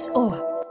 [0.00, 0.64] aufs Ohr.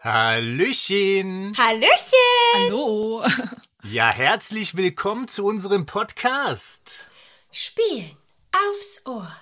[0.00, 1.56] Hallöchen.
[1.56, 2.54] Hallöchen.
[2.54, 3.24] Hallo.
[3.82, 7.08] Ja, herzlich willkommen zu unserem Podcast.
[7.50, 8.14] Spielen
[8.52, 9.34] aufs Ohr.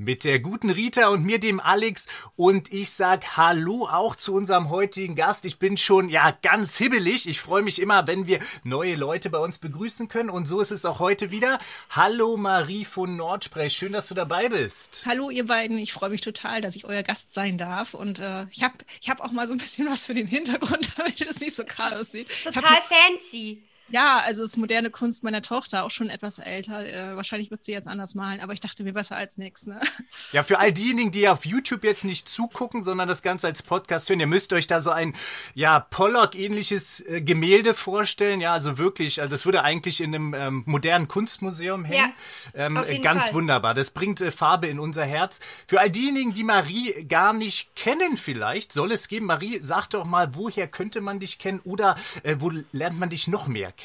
[0.00, 2.06] Mit der guten Rita und mir, dem Alex.
[2.34, 5.44] Und ich sag Hallo auch zu unserem heutigen Gast.
[5.44, 7.28] Ich bin schon, ja, ganz hibbelig.
[7.28, 10.30] Ich freue mich immer, wenn wir neue Leute bei uns begrüßen können.
[10.30, 11.58] Und so ist es auch heute wieder.
[11.90, 13.74] Hallo Marie von Nordsprech.
[13.74, 15.02] Schön, dass du dabei bist.
[15.04, 15.76] Hallo ihr beiden.
[15.76, 17.92] Ich freue mich total, dass ich euer Gast sein darf.
[17.92, 20.88] Und äh, ich habe ich hab auch mal so ein bisschen was für den Hintergrund,
[20.96, 22.26] damit es nicht so kahl aussieht.
[22.42, 23.64] Total fancy.
[23.90, 26.86] Ja, also es ist moderne Kunst meiner Tochter, auch schon etwas älter.
[26.86, 29.66] Äh, wahrscheinlich wird sie jetzt anders malen, aber ich dachte mir besser als nichts.
[29.66, 29.80] Ne?
[30.32, 34.08] Ja, für all diejenigen, die auf YouTube jetzt nicht zugucken, sondern das Ganze als Podcast
[34.08, 35.14] hören, ihr müsst euch da so ein
[35.54, 38.40] ja Pollock-ähnliches äh, Gemälde vorstellen.
[38.40, 42.12] Ja, also wirklich, also das würde eigentlich in einem ähm, modernen Kunstmuseum hängen.
[42.54, 43.34] Ja, ähm, auf jeden ganz Fall.
[43.34, 43.74] wunderbar.
[43.74, 45.40] Das bringt äh, Farbe in unser Herz.
[45.66, 49.26] Für all diejenigen, die Marie gar nicht kennen, vielleicht soll es geben.
[49.26, 53.26] Marie, sag doch mal, woher könnte man dich kennen oder äh, wo lernt man dich
[53.26, 53.79] noch mehr kennen?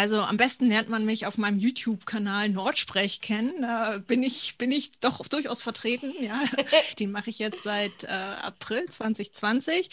[0.00, 3.60] Also am besten lernt man mich auf meinem YouTube-Kanal Nordsprech kennen.
[3.60, 6.14] Da bin ich, bin ich doch durchaus vertreten.
[6.18, 6.42] Ja,
[6.98, 9.90] den mache ich jetzt seit äh, April 2020.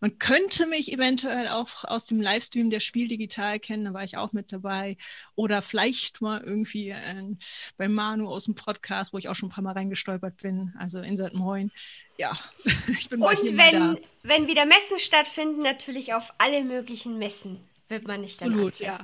[0.00, 3.84] Man könnte mich eventuell auch aus dem Livestream der Spiel Digital kennen.
[3.84, 4.96] Da war ich auch mit dabei.
[5.34, 7.36] Oder vielleicht mal irgendwie äh,
[7.76, 10.72] bei Manu aus dem Podcast, wo ich auch schon ein paar Mal reingestolpert bin.
[10.78, 11.70] Also Insert Moin.
[12.16, 12.38] Ja,
[12.98, 13.78] ich bin mal Und hier mal da.
[13.78, 18.98] wenn, wenn wieder Messen stattfinden, natürlich auf alle möglichen Messen wird man nicht Absolut, ja.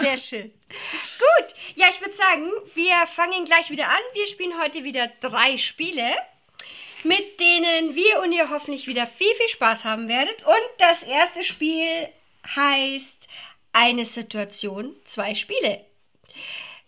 [0.00, 0.50] Sehr schön.
[1.18, 4.00] Gut, ja, ich würde sagen, wir fangen gleich wieder an.
[4.14, 6.10] Wir spielen heute wieder drei Spiele,
[7.04, 10.42] mit denen wir und ihr hoffentlich wieder viel, viel Spaß haben werdet.
[10.44, 12.08] Und das erste Spiel
[12.54, 13.28] heißt
[13.72, 15.84] Eine Situation, zwei Spiele.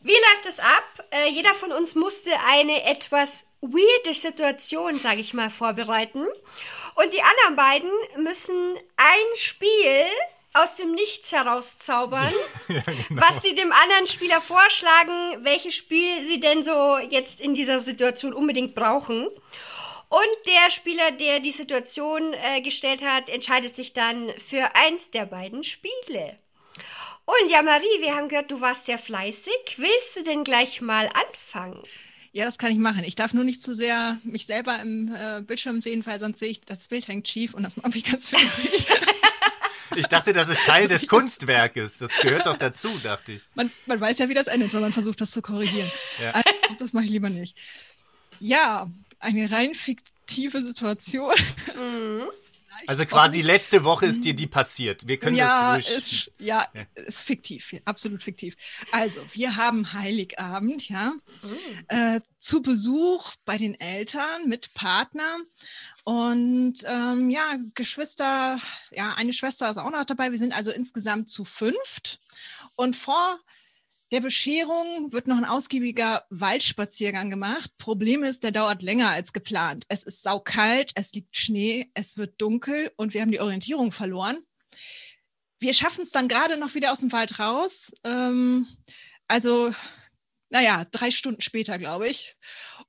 [0.00, 1.04] Wie läuft es ab?
[1.10, 6.26] Äh, jeder von uns musste eine etwas weirde Situation, sage ich mal, vorbereiten.
[6.96, 10.06] Und die anderen beiden müssen ein Spiel
[10.54, 12.32] aus dem Nichts herauszaubern,
[13.10, 18.32] was sie dem anderen Spieler vorschlagen, welches Spiel sie denn so jetzt in dieser Situation
[18.32, 19.28] unbedingt brauchen.
[20.08, 25.24] Und der Spieler, der die Situation äh, gestellt hat, entscheidet sich dann für eins der
[25.24, 26.38] beiden Spiele.
[27.24, 29.76] Und ja, Marie, wir haben gehört, du warst sehr fleißig.
[29.78, 31.82] Willst du denn gleich mal anfangen?
[32.32, 33.04] Ja, das kann ich machen.
[33.04, 36.48] Ich darf nur nicht zu sehr mich selber im äh, Bildschirm sehen, weil sonst sehe
[36.48, 38.86] ich, das Bild hängt schief und das macht mich ganz flimmrig.
[39.96, 41.98] Ich dachte, das ist Teil des Kunstwerkes.
[41.98, 43.42] Das gehört doch dazu, dachte ich.
[43.54, 45.90] man, man weiß ja, wie das endet, wenn man versucht, das zu korrigieren.
[46.20, 46.32] Ja.
[46.32, 46.48] Also,
[46.78, 47.56] das mache ich lieber nicht.
[48.40, 51.32] Ja, eine rein fiktive Situation.
[52.88, 55.06] Also quasi letzte Woche ist dir die passiert.
[55.06, 55.98] Wir können ja, das ruhig.
[55.98, 56.84] ist, ja, Ja.
[56.94, 58.56] ist fiktiv, absolut fiktiv.
[58.90, 61.12] Also, wir haben Heiligabend, ja,
[61.88, 65.36] äh, zu Besuch bei den Eltern mit Partner.
[66.04, 70.32] Und ähm, ja, Geschwister, ja, eine Schwester ist auch noch dabei.
[70.32, 72.18] Wir sind also insgesamt zu fünft.
[72.76, 73.38] Und vor
[74.12, 77.72] der Bescherung wird noch ein ausgiebiger Waldspaziergang gemacht.
[77.78, 79.86] Problem ist, der dauert länger als geplant.
[79.88, 84.38] Es ist saukalt, es liegt Schnee, es wird dunkel und wir haben die Orientierung verloren.
[85.60, 87.92] Wir schaffen es dann gerade noch wieder aus dem Wald raus.
[88.04, 88.66] Ähm,
[89.28, 89.72] also,
[90.50, 92.36] naja, drei Stunden später, glaube ich.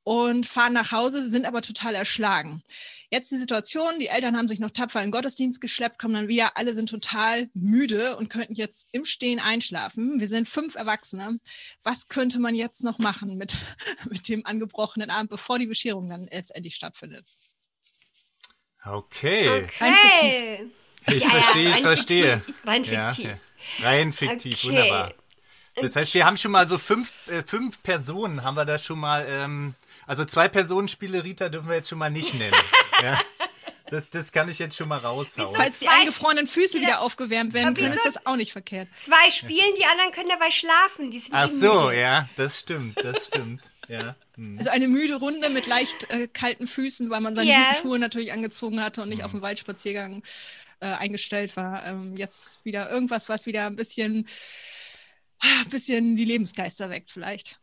[0.05, 2.61] Und fahren nach Hause, sind aber total erschlagen.
[3.09, 6.27] Jetzt die Situation, die Eltern haben sich noch tapfer in den Gottesdienst geschleppt, kommen dann
[6.27, 10.19] wieder, alle sind total müde und könnten jetzt im Stehen einschlafen.
[10.19, 11.39] Wir sind fünf Erwachsene.
[11.83, 13.55] Was könnte man jetzt noch machen mit,
[14.09, 17.25] mit dem angebrochenen Abend, bevor die Bescherung dann letztendlich stattfindet?
[18.85, 19.63] Okay.
[19.63, 20.71] Okay.
[21.07, 22.41] Ich Ja, verstehe, ich verstehe.
[22.65, 23.25] rein fiktiv.
[23.25, 23.39] ja.
[23.81, 24.67] Rein fiktiv, Okay.
[24.67, 25.13] wunderbar.
[25.75, 28.99] Das heißt, wir haben schon mal so fünf, äh, fünf Personen, haben wir da schon
[28.99, 29.73] mal, ähm,
[30.07, 32.55] also zwei Personenspiele, Rita, dürfen wir jetzt schon mal nicht nennen.
[33.01, 33.19] ja.
[33.89, 35.55] das, das kann ich jetzt schon mal raushauen.
[35.55, 38.87] Falls die Zwei- eingefrorenen Füße wieder aufgewärmt werden können, ist das auch nicht verkehrt.
[38.99, 41.11] Zwei spielen, die anderen können dabei schlafen.
[41.11, 41.99] Die sind Ach so, müde.
[41.99, 43.71] ja, das stimmt, das stimmt.
[43.87, 44.15] Ja.
[44.35, 44.57] Hm.
[44.57, 48.31] Also eine müde Runde mit leicht äh, kalten Füßen, weil man seine guten Schuhe natürlich
[48.33, 50.23] angezogen hatte und nicht auf den Waldspaziergang
[50.79, 51.85] äh, eingestellt war.
[51.85, 54.27] Ähm, jetzt wieder irgendwas, was wieder ein bisschen,
[55.39, 57.59] ein bisschen die Lebensgeister weckt vielleicht.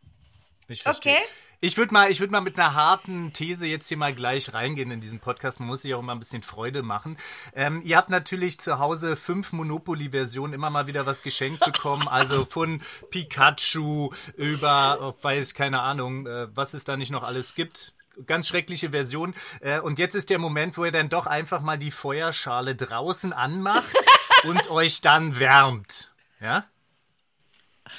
[0.70, 1.14] Ich verstehe.
[1.14, 1.25] Okay.
[1.62, 4.90] Ich würde mal, ich würde mal mit einer harten These jetzt hier mal gleich reingehen
[4.90, 5.61] in diesen Podcast.
[5.61, 7.19] Man muss sich auch immer ein bisschen Freude machen.
[7.55, 12.08] Ähm, ihr habt natürlich zu Hause fünf Monopoly-Versionen immer mal wieder was geschenkt bekommen.
[12.20, 17.55] Also von Pikachu über, oh, weiß keine Ahnung, äh, was es da nicht noch alles
[17.55, 17.94] gibt.
[18.26, 19.34] Ganz schreckliche Version.
[19.61, 23.32] Äh, und jetzt ist der Moment, wo ihr dann doch einfach mal die Feuerschale draußen
[23.32, 23.94] anmacht
[24.44, 26.12] und euch dann wärmt.
[26.40, 26.66] Ja?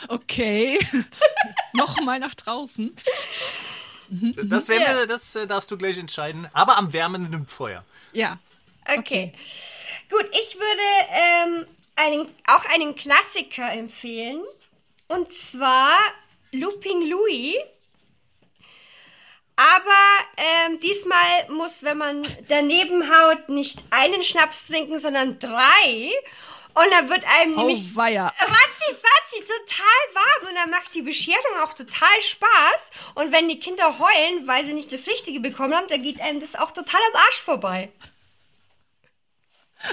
[0.07, 0.79] Okay.
[1.73, 2.95] Nochmal nach draußen.
[4.09, 6.47] Das, werden wir, das äh, darfst du gleich entscheiden.
[6.51, 7.85] Aber am wärmenden Feuer.
[8.11, 8.37] Ja.
[8.97, 9.33] Okay.
[10.09, 10.81] Gut, ich würde
[11.11, 11.65] ähm,
[11.95, 14.41] einen, auch einen Klassiker empfehlen.
[15.07, 15.97] Und zwar
[16.51, 17.55] Looping Louis.
[19.55, 26.11] Aber ähm, diesmal muss, wenn man daneben haut, nicht einen Schnaps trinken, sondern drei.
[26.73, 28.25] Und dann wird einem Oh, nämlich weia.
[28.27, 30.49] ratzi, fatzi, total warm.
[30.49, 32.91] Und dann macht die Bescherung auch total Spaß.
[33.15, 36.39] Und wenn die Kinder heulen, weil sie nicht das Richtige bekommen haben, dann geht einem
[36.39, 37.91] das auch total am Arsch vorbei.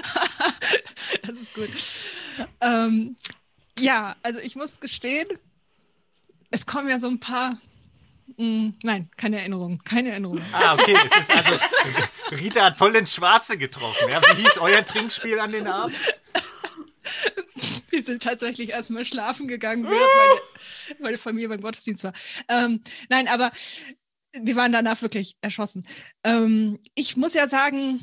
[1.23, 1.69] Das ist gut.
[2.61, 3.15] Ähm,
[3.77, 5.27] ja, also ich muss gestehen,
[6.51, 7.57] es kommen ja so ein paar.
[8.37, 10.39] Mh, nein, keine Erinnerung, keine Erinnerung.
[10.53, 10.95] Ah, okay.
[11.05, 11.59] Es ist also,
[12.31, 14.07] Rita hat voll ins Schwarze getroffen.
[14.09, 14.21] Ja?
[14.21, 15.95] Wie hieß euer Trinkspiel an den Abend?
[18.09, 22.13] Sind tatsächlich erstmal schlafen gegangen, während meine, meine Familie beim Gottesdienst war.
[22.47, 23.51] Ähm, nein, aber
[24.33, 25.87] wir waren danach wirklich erschossen.
[26.23, 27.99] Ähm, ich muss ja sagen,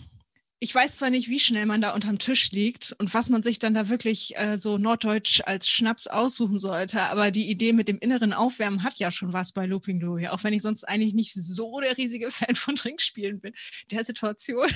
[0.61, 3.59] ich weiß zwar nicht, wie schnell man da unterm Tisch liegt und was man sich
[3.59, 7.99] dann da wirklich äh, so norddeutsch als Schnaps aussuchen sollte, aber die Idee mit dem
[7.99, 11.35] inneren Aufwärmen hat ja schon was bei Looping Louie, auch wenn ich sonst eigentlich nicht
[11.35, 13.55] so der riesige Fan von Trinkspielen bin.
[13.91, 14.71] Der Situation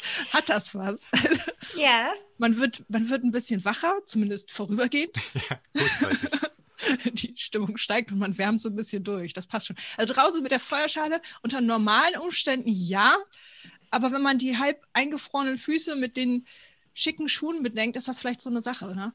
[0.30, 1.08] hat das was.
[1.76, 2.12] Ja.
[2.38, 5.12] Man wird, man wird ein bisschen wacher, zumindest vorübergehend.
[5.76, 6.30] Kurzzeitig.
[7.12, 9.32] Die Stimmung steigt und man wärmt so ein bisschen durch.
[9.32, 9.76] Das passt schon.
[9.96, 13.16] Also draußen mit der Feuerschale unter normalen Umständen ja,
[13.90, 16.46] aber wenn man die halb eingefrorenen Füße mit den
[16.94, 19.12] schicken Schuhen bedenkt, ist das vielleicht so eine Sache, ne?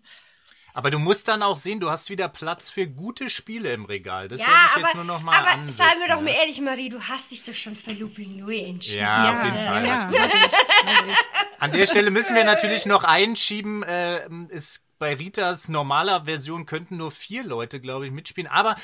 [0.74, 4.28] Aber du musst dann auch sehen, du hast wieder Platz für gute Spiele im Regal.
[4.28, 5.78] Das ja, wollte ich aber, jetzt nur noch mal aber ansetzen.
[5.78, 6.42] seien wir doch mal ja.
[6.42, 9.00] ehrlich, Marie, du hast dich doch schon für Looping Louis entschieden.
[9.00, 9.86] Ja, auf jeden Fall.
[9.86, 11.18] Ja, ich.
[11.60, 16.98] An der Stelle müssen wir natürlich noch einschieben, äh, ist bei Ritas normaler Version könnten
[16.98, 18.50] nur vier Leute, glaube ich, mitspielen.
[18.50, 18.76] Aber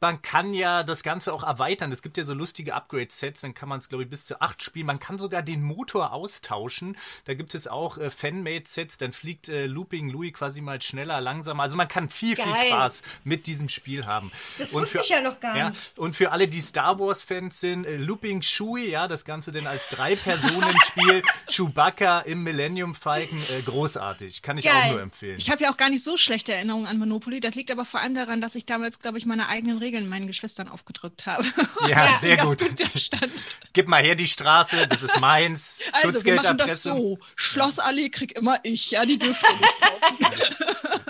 [0.00, 1.92] man kann ja das Ganze auch erweitern.
[1.92, 4.62] Es gibt ja so lustige Upgrade-Sets, dann kann man es, glaube ich, bis zu acht
[4.62, 4.86] spielen.
[4.86, 6.96] Man kann sogar den Motor austauschen.
[7.24, 8.98] Da gibt es auch äh, Fan-Made-Sets.
[8.98, 11.62] Dann fliegt äh, Looping Louis quasi mal schneller, langsamer.
[11.62, 12.66] Also man kann viel, viel Geil.
[12.66, 14.30] Spaß mit diesem Spiel haben.
[14.58, 15.98] Das Und wusste für- ich ja noch gar ja, nicht.
[15.98, 19.88] und für alle, die Star Wars-Fans sind, äh, Looping Chewie, ja, das Ganze denn als
[19.88, 21.22] Drei-Personen-Spiel.
[21.48, 24.42] Chewbacca im Millennium Falcon, äh, großartig.
[24.42, 24.90] Kann ich auch Geil.
[24.92, 25.38] nur empfehlen.
[25.38, 27.40] Ich habe ja auch gar nicht so schlechte Erinnerungen an Monopoly.
[27.40, 30.26] Das liegt aber vor allem daran, dass ich damals, glaube ich, meine eigenen Regeln meinen
[30.26, 31.44] Geschwistern aufgedrückt habe.
[31.88, 32.60] Ja, Und sehr gut.
[32.94, 33.32] Stand.
[33.72, 35.80] Gib mal her die Straße, das ist meins.
[35.92, 37.18] Also, wir Schutzgeld machen das so.
[37.34, 38.90] Schlossallee krieg immer ich.
[38.92, 41.02] Ja, die dürft ihr nicht kaufen.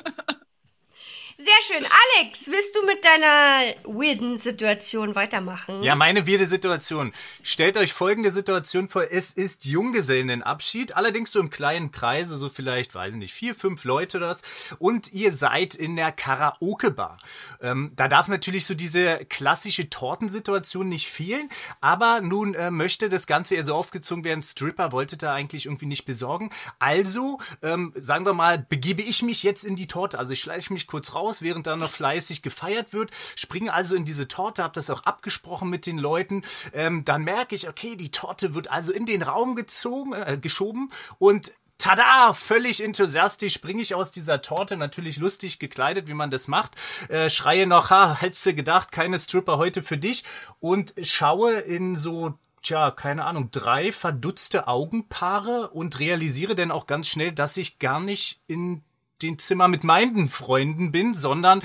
[1.45, 1.85] Sehr schön.
[2.21, 5.83] Alex, willst du mit deiner weirden Situation weitermachen?
[5.83, 7.13] Ja, meine weirde Situation.
[7.43, 9.11] Stellt euch folgende Situation vor.
[9.11, 13.83] Es ist Junggesellenabschied, allerdings so im kleinen Kreise, so vielleicht, weiß ich nicht, vier, fünf
[13.83, 14.43] Leute das.
[14.79, 17.19] Und ihr seid in der Karaoke-Bar.
[17.61, 21.49] Ähm, da darf natürlich so diese klassische Tortensituation nicht fehlen.
[21.81, 24.45] Aber nun äh, möchte das Ganze eher so aufgezogen werden.
[24.45, 26.51] Stripper wollte da eigentlich irgendwie nicht besorgen.
[26.79, 30.21] Also, ähm, sagen wir mal, begebe ich mich jetzt in die Torte.
[30.21, 33.11] Also ich schleiche mich kurz raus, während da noch fleißig gefeiert wird.
[33.37, 36.43] Springe also in diese Torte, habe das auch abgesprochen mit den Leuten.
[36.75, 40.93] Ähm, dann merke ich, okay, die Torte wird also in den Raum gezogen, äh, geschoben
[41.19, 41.53] und
[41.83, 42.33] Tada!
[42.33, 46.77] Völlig enthusiastisch springe ich aus dieser Torte, natürlich lustig gekleidet, wie man das macht.
[47.09, 50.23] Äh, schreie noch, ha, hättest du gedacht, keine Stripper heute für dich.
[50.61, 57.09] Und schaue in so, tja, keine Ahnung, drei verdutzte Augenpaare und realisiere dann auch ganz
[57.09, 58.85] schnell, dass ich gar nicht in
[59.23, 61.63] den Zimmer mit meinen Freunden bin, sondern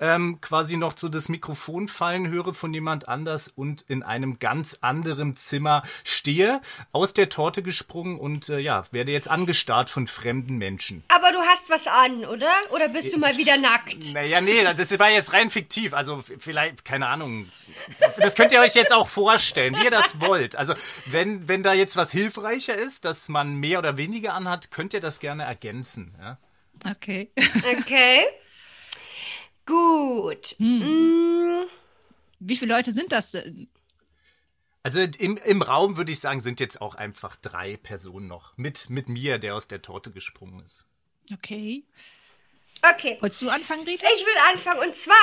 [0.00, 4.78] ähm, quasi noch so das Mikrofon fallen höre von jemand anders und in einem ganz
[4.80, 6.60] anderen Zimmer stehe,
[6.92, 11.02] aus der Torte gesprungen und äh, ja, werde jetzt angestarrt von fremden Menschen.
[11.08, 12.52] Aber du hast was an, oder?
[12.70, 14.12] Oder bist du mal wieder nackt?
[14.12, 15.94] Naja, nee, das war jetzt rein fiktiv.
[15.94, 17.48] Also vielleicht, keine Ahnung.
[18.18, 20.56] Das könnt ihr euch jetzt auch vorstellen, wie ihr das wollt.
[20.56, 20.74] Also
[21.06, 25.00] wenn, wenn da jetzt was hilfreicher ist, dass man mehr oder weniger anhat, könnt ihr
[25.00, 26.14] das gerne ergänzen.
[26.20, 26.38] Ja?
[26.84, 27.30] Okay.
[27.78, 28.26] Okay.
[29.66, 30.54] Gut.
[30.58, 31.64] Mm,
[32.40, 33.68] Wie viele Leute sind das denn?
[34.82, 38.56] Also im, im Raum würde ich sagen, sind jetzt auch einfach drei Personen noch.
[38.56, 40.86] Mit, mit mir, der aus der Torte gesprungen ist.
[41.32, 41.84] Okay.
[42.94, 43.18] Okay.
[43.20, 44.06] Wolltest du anfangen, Rita?
[44.16, 44.80] Ich würde anfangen.
[44.80, 45.14] Und zwar,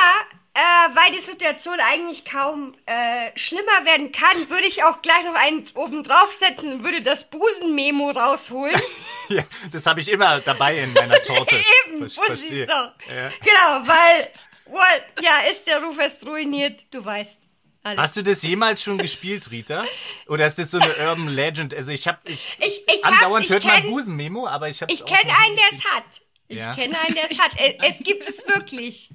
[0.53, 0.59] äh,
[0.95, 5.65] weil die Situation eigentlich kaum äh, schlimmer werden kann, würde ich auch gleich noch einen
[5.75, 8.79] oben draufsetzen und würde das Busenmemo rausholen.
[9.27, 11.55] Ja, das habe ich immer dabei in meiner Torte.
[11.87, 12.91] Eben, wusste ich doch.
[13.09, 13.29] Ja.
[13.43, 14.29] Genau, weil,
[14.67, 17.35] well, ja, ist der Ruf erst ruiniert, du weißt.
[17.81, 17.99] Alles.
[18.01, 19.83] Hast du das jemals schon gespielt, Rita?
[20.27, 21.73] Oder ist das so eine Urban Legend?
[21.73, 24.79] Also ich habe, ich, Ich- ich hab- andauernd ich hört man kenn- Busenmemo, aber ich
[24.83, 26.03] habe Ich kenne einen, der es hat.
[26.47, 26.73] Ich Ja.
[26.75, 27.51] kenne einen, der es hat.
[27.57, 29.09] Es, es gibt es wirklich.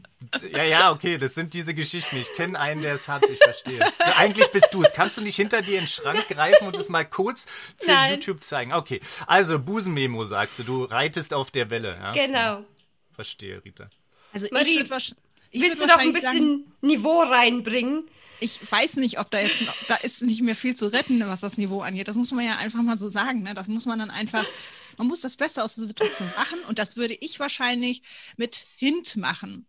[0.52, 2.16] Ja, ja, okay, das sind diese Geschichten.
[2.16, 3.78] Ich kenne einen, der es hat, ich verstehe.
[3.78, 4.92] Ja, eigentlich bist du es.
[4.92, 7.46] Kannst du nicht hinter dir in den Schrank greifen und es mal kurz
[7.78, 8.12] für Nein.
[8.12, 8.72] YouTube zeigen?
[8.72, 11.96] Okay, also Busenmemo sagst du, du reitest auf der Welle.
[12.00, 12.12] Ja?
[12.12, 12.64] Genau.
[13.10, 13.90] Verstehe, Rita.
[14.32, 15.24] Also ich Marie, würde wahrscheinlich.
[15.52, 18.08] Ich Willst du würd noch ein wahrscheinlich sagen, bisschen Niveau reinbringen?
[18.42, 21.40] ich weiß nicht, ob da jetzt, noch, da ist nicht mehr viel zu retten, was
[21.40, 22.08] das Niveau angeht.
[22.08, 23.42] Das muss man ja einfach mal so sagen.
[23.42, 23.52] Ne?
[23.54, 24.46] Das muss man dann einfach,
[25.00, 28.02] man muss das Beste aus der Situation machen und das würde ich wahrscheinlich
[28.36, 29.66] mit Hint machen.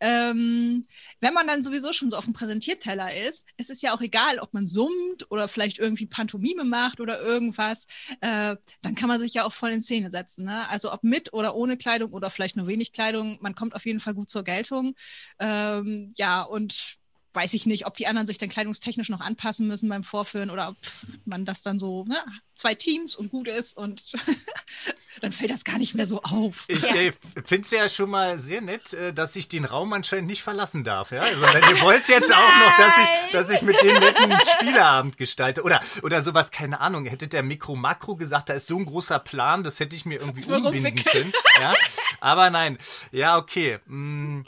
[0.00, 0.84] Ähm,
[1.20, 4.40] wenn man dann sowieso schon so auf dem Präsentierteller ist, es ist ja auch egal,
[4.40, 7.86] ob man summt oder vielleicht irgendwie Pantomime macht oder irgendwas,
[8.20, 10.44] äh, dann kann man sich ja auch voll in Szene setzen.
[10.46, 10.68] Ne?
[10.68, 14.00] Also ob mit oder ohne Kleidung oder vielleicht nur wenig Kleidung, man kommt auf jeden
[14.00, 14.96] Fall gut zur Geltung.
[15.38, 16.98] Ähm, ja, und
[17.36, 20.70] weiß ich nicht, ob die anderen sich dann kleidungstechnisch noch anpassen müssen beim Vorführen oder
[20.70, 20.76] ob
[21.26, 22.18] man das dann so, ne,
[22.54, 24.12] zwei Teams und gut ist und
[25.20, 26.64] dann fällt das gar nicht mehr so auf.
[26.68, 27.12] Ich äh,
[27.44, 30.82] finde es ja schon mal sehr nett, äh, dass ich den Raum anscheinend nicht verlassen
[30.82, 31.12] darf.
[31.12, 31.20] Ja?
[31.20, 35.18] Also wenn ihr wollt jetzt auch noch, dass ich, dass ich mit dem netten Spieleabend
[35.18, 35.62] gestalte.
[35.62, 37.04] Oder, oder sowas, keine Ahnung.
[37.04, 40.48] Hätte der Mikro-Makro gesagt, da ist so ein großer Plan, das hätte ich mir irgendwie
[40.48, 41.32] Warum umbinden können.
[41.60, 41.74] Ja?
[42.20, 42.78] Aber nein.
[43.12, 43.78] Ja, okay.
[43.86, 44.42] Mm.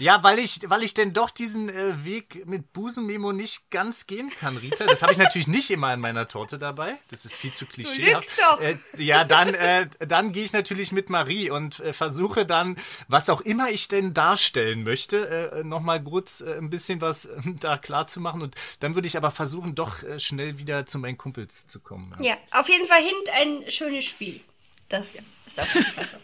[0.00, 4.30] Ja, weil ich, weil ich denn doch diesen äh, Weg mit Busenmemo nicht ganz gehen
[4.30, 4.86] kann, Rita.
[4.86, 6.96] Das habe ich natürlich nicht immer in meiner Torte dabei.
[7.08, 8.30] Das ist viel zu klischeehaft.
[8.60, 12.76] Äh, ja, dann, äh, dann gehe ich natürlich mit Marie und äh, versuche dann,
[13.08, 17.40] was auch immer ich denn darstellen möchte, äh, nochmal kurz äh, ein bisschen was äh,
[17.60, 18.42] da klar zu machen.
[18.42, 22.16] Und dann würde ich aber versuchen, doch äh, schnell wieder zu meinen Kumpels zu kommen.
[22.22, 24.40] Ja, auf jeden Fall hint ein schönes Spiel.
[24.88, 26.16] Das ist auf jeden Fall so.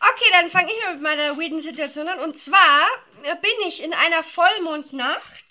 [0.00, 2.20] Okay, dann fange ich mal mit meiner weirden Situation an.
[2.20, 2.86] Und zwar
[3.22, 5.44] äh, bin ich in einer Vollmondnacht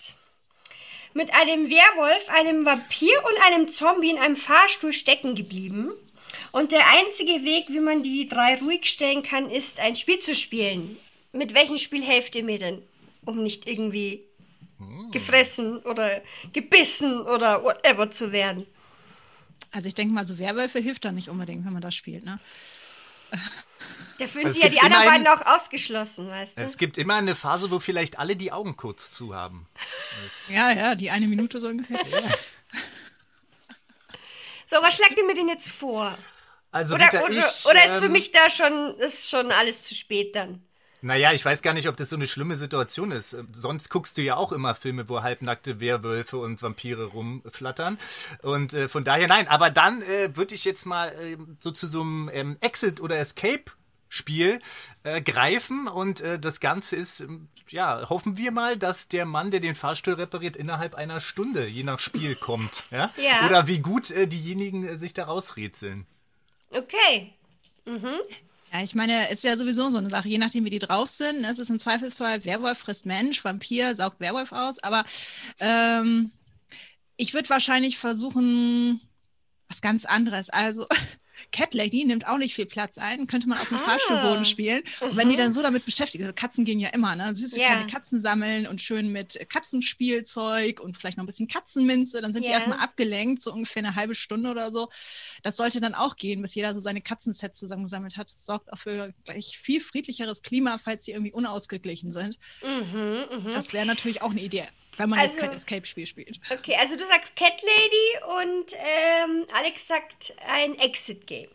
[1.14, 5.90] mit einem Werwolf, einem Vampir und einem Zombie in einem Fahrstuhl stecken geblieben.
[6.52, 10.34] Und der einzige Weg, wie man die drei ruhig stellen kann, ist ein Spiel zu
[10.34, 10.98] spielen.
[11.32, 12.82] Mit welchem Spiel helft ihr mir denn?
[13.24, 14.24] Um nicht irgendwie
[15.10, 16.22] gefressen oder
[16.52, 18.66] gebissen oder whatever zu werden.
[19.72, 22.38] Also ich denke mal, so Werwölfe hilft da nicht unbedingt, wenn man das spielt, ne?
[24.18, 26.62] Da fühlen Also es sich ja gibt die anderen beiden auch ausgeschlossen, weißt du?
[26.62, 29.68] Es gibt immer eine Phase, wo vielleicht alle die Augen kurz zu haben.
[30.48, 32.00] Ja, ja, die eine Minute so ungefähr.
[34.68, 36.16] So, was schlagt ihr mir denn jetzt vor?
[36.72, 39.94] Also Oder, oder, ich, oder ist für ähm, mich da schon, ist schon alles zu
[39.94, 40.62] spät dann?
[41.02, 43.34] Naja, ich weiß gar nicht, ob das so eine schlimme Situation ist.
[43.34, 47.98] Äh, Sonst guckst du ja auch immer Filme, wo halbnackte Werwölfe und Vampire rumflattern.
[48.42, 49.48] Und äh, von daher nein.
[49.48, 53.18] Aber dann äh, würde ich jetzt mal äh, so zu so einem ähm, Exit- oder
[53.18, 54.60] Escape-Spiel
[55.02, 55.86] äh, greifen.
[55.86, 59.74] Und äh, das Ganze ist, ähm, ja, hoffen wir mal, dass der Mann, der den
[59.74, 62.86] Fahrstuhl repariert, innerhalb einer Stunde, je nach Spiel, kommt.
[62.90, 63.12] Ja?
[63.16, 63.46] Ja.
[63.46, 66.06] Oder wie gut diejenigen sich da rausrätseln.
[66.70, 67.32] Okay.
[67.84, 68.18] Ja,
[68.82, 71.44] ich meine, ist ja sowieso so eine Sache, je nachdem, wie die drauf sind.
[71.44, 75.04] Es ist im Zweifelsfall, Werwolf frisst Mensch, Vampir saugt Werwolf aus, aber
[75.60, 76.30] ähm,
[77.16, 79.00] ich würde wahrscheinlich versuchen,
[79.68, 80.50] was ganz anderes.
[80.50, 80.86] Also,
[81.52, 83.80] Cat Lady nimmt auch nicht viel Platz ein, könnte man auf dem Ah.
[83.80, 84.82] Fahrstuhlboden spielen.
[85.00, 87.34] Und wenn die dann so damit beschäftigt, also Katzen gehen ja immer, ne?
[87.34, 87.66] Süße Ja.
[87.68, 92.44] kleine Katzen sammeln und schön mit Katzenspielzeug und vielleicht noch ein bisschen Katzenminze, dann sind
[92.44, 92.54] die Ja.
[92.56, 94.88] erstmal abgelenkt, so ungefähr eine halbe Stunde oder so.
[95.42, 98.30] Das sollte dann auch gehen, bis jeder so seine Katzensets zusammengesammelt hat.
[98.30, 102.38] Das sorgt auch für gleich viel friedlicheres Klima, falls sie irgendwie unausgeglichen sind.
[102.62, 103.52] Mhm, mhm.
[103.52, 106.40] Das wäre natürlich auch eine Idee, wenn man jetzt Also- kein Escape-Spiel spielt.
[106.50, 111.50] Okay, also du sagst Cat Lady und ähm, Alex sagt ein Exit-Game.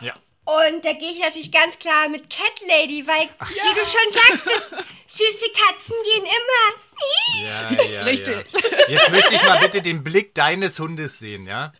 [0.00, 0.14] Ja.
[0.46, 4.46] Und da gehe ich natürlich ganz klar mit Cat Lady, weil, wie du schon sagst,
[4.46, 4.84] das,
[5.16, 7.46] süße Katzen gehen immer.
[7.46, 8.36] Ja, ja, Richtig.
[8.52, 8.88] Ja.
[8.88, 11.72] Jetzt möchte ich mal bitte den Blick deines Hundes sehen, ja?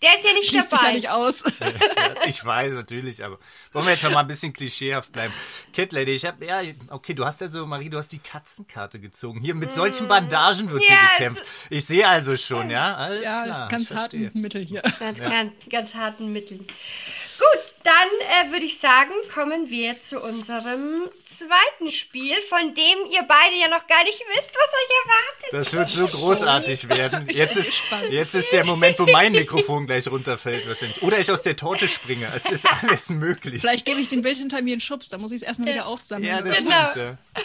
[0.00, 0.90] Der ist ja nicht Schließt sich dabei.
[0.90, 1.42] ja nicht aus.
[1.60, 3.38] Ja, Ich weiß natürlich, aber
[3.72, 5.32] wollen wir jetzt noch mal ein bisschen klischeehaft bleiben.
[5.74, 9.00] Cat Lady, ich habe ja, okay, du hast ja so, Marie, du hast die Katzenkarte
[9.00, 9.40] gezogen.
[9.40, 10.92] Hier mit solchen Bandagen wird Mm.
[10.92, 11.66] Ja, hier gekämpft.
[11.70, 13.68] Ich sehe also schon, ja, alles ja, klar.
[13.68, 14.82] ganz harten Mittel hier.
[15.00, 16.60] Ganz, ganz, ganz harten Mitteln.
[17.38, 23.22] Gut, dann äh, würde ich sagen, kommen wir zu unserem zweiten Spiel, von dem ihr
[23.22, 25.52] beide ja noch gar nicht wisst, was euch erwartet.
[25.52, 27.28] Das wird so großartig werden.
[27.30, 27.72] Jetzt ist,
[28.10, 31.02] jetzt ist der Moment, wo mein Mikrofon gleich runterfällt wahrscheinlich.
[31.02, 32.30] Oder ich aus der Torte springe.
[32.34, 33.62] Es ist alles möglich.
[33.62, 35.86] Vielleicht gebe ich den Bild hinter mir einen Schubs, dann muss ich es erstmal wieder
[35.86, 36.28] aufsammeln.
[36.28, 36.58] ja, das.
[36.58, 36.90] Genau.
[36.90, 37.18] stimmt.
[37.36, 37.42] ja.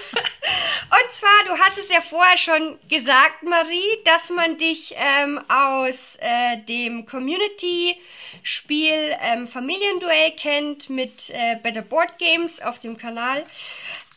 [0.94, 6.18] Und zwar, du hast es ja vorher schon gesagt, Marie, dass man dich ähm, aus
[6.20, 13.44] äh, dem Community-Spiel ähm, Familienduell kennt mit äh, Better Board Games auf dem Kanal.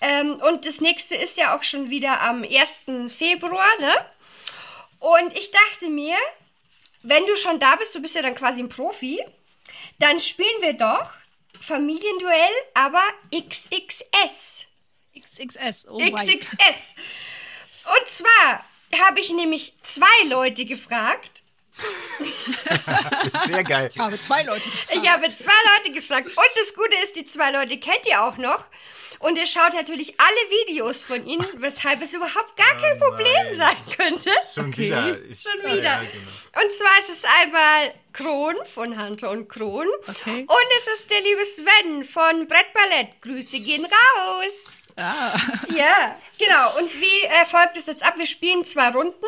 [0.00, 3.12] Ähm, und das nächste ist ja auch schon wieder am 1.
[3.16, 3.94] Februar, ne?
[4.98, 6.16] Und ich dachte mir,
[7.02, 9.22] wenn du schon da bist, du bist ja dann quasi ein Profi,
[9.98, 11.10] dann spielen wir doch
[11.60, 13.02] Familienduell, aber
[13.34, 14.66] XXS.
[15.18, 15.88] XXS.
[15.88, 16.26] Oh mein.
[16.26, 16.94] XXS.
[17.84, 18.64] Und zwar
[19.06, 21.42] habe ich nämlich zwei Leute gefragt.
[23.46, 23.90] Sehr geil.
[23.92, 24.68] Ich habe zwei Leute.
[24.68, 24.90] gefragt.
[24.92, 26.26] Ich habe zwei Leute gefragt.
[26.28, 28.64] Und das Gute ist, die zwei Leute kennt ihr auch noch.
[29.26, 33.56] Und ihr schaut natürlich alle Videos von ihnen, weshalb es überhaupt gar kein Oh Problem
[33.56, 33.76] nein.
[33.86, 34.30] sein könnte.
[34.54, 34.86] Schon Okay.
[34.86, 35.20] wieder.
[35.28, 36.00] Ich, Schon Ja, wieder.
[36.12, 36.64] genau.
[36.64, 39.88] Und zwar ist es einmal Kron von Hunter und Kron.
[40.06, 40.42] Okay.
[40.48, 43.20] Und es ist der liebe Sven von Brettballett.
[43.22, 44.72] Grüße gehen raus.
[44.96, 45.36] Ah,
[45.76, 46.78] Ja, genau.
[46.78, 48.14] Und wie äh, folgt es jetzt ab?
[48.16, 49.26] Wir spielen zwei Runden.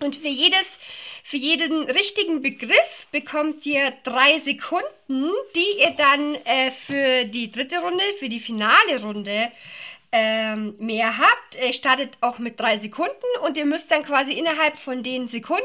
[0.00, 0.78] Und für jedes,
[1.24, 7.80] für jeden richtigen Begriff bekommt ihr drei Sekunden, die ihr dann äh, für die dritte
[7.80, 9.50] Runde, für die finale Runde
[10.12, 11.56] ähm, mehr habt.
[11.62, 13.12] Ihr startet auch mit drei Sekunden
[13.44, 15.62] und ihr müsst dann quasi innerhalb von den Sekunden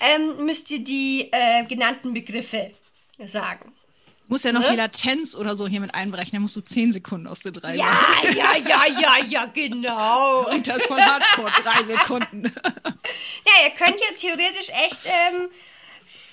[0.00, 2.72] ähm, müsst ihr die äh, genannten Begriffe
[3.26, 3.72] sagen.
[4.28, 4.70] Muss ja noch Ne?
[4.70, 6.40] die Latenz oder so hier mit einberechnen.
[6.42, 7.96] Musst du zehn Sekunden aus den drei Ja,
[8.34, 10.48] ja, ja, ja, ja, genau.
[10.50, 12.52] Und das von Hardcore, drei Sekunden.
[13.46, 15.48] Ja, ihr könnt ja theoretisch echt ähm,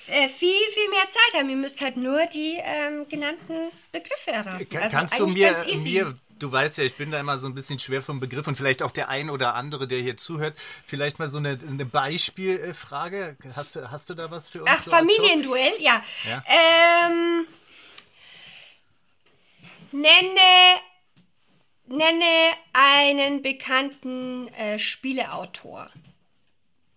[0.07, 1.49] äh, viel, viel mehr Zeit haben.
[1.49, 4.69] Ihr müsst halt nur die ähm, genannten Begriffe erraten.
[4.69, 7.53] Kann, Also kannst du mir, mir, du weißt ja, ich bin da immer so ein
[7.53, 10.55] bisschen schwer vom Begriff und vielleicht auch der ein oder andere, der hier zuhört,
[10.85, 13.35] vielleicht mal so eine, eine Beispielfrage.
[13.55, 14.71] Hast du, hast du da was für uns?
[14.73, 14.91] Ach, so?
[14.91, 16.01] Familienduell, ja.
[16.27, 16.43] Ja.
[16.47, 17.45] Ähm,
[19.91, 20.79] nenne,
[21.87, 25.87] nenne einen bekannten äh, Spieleautor.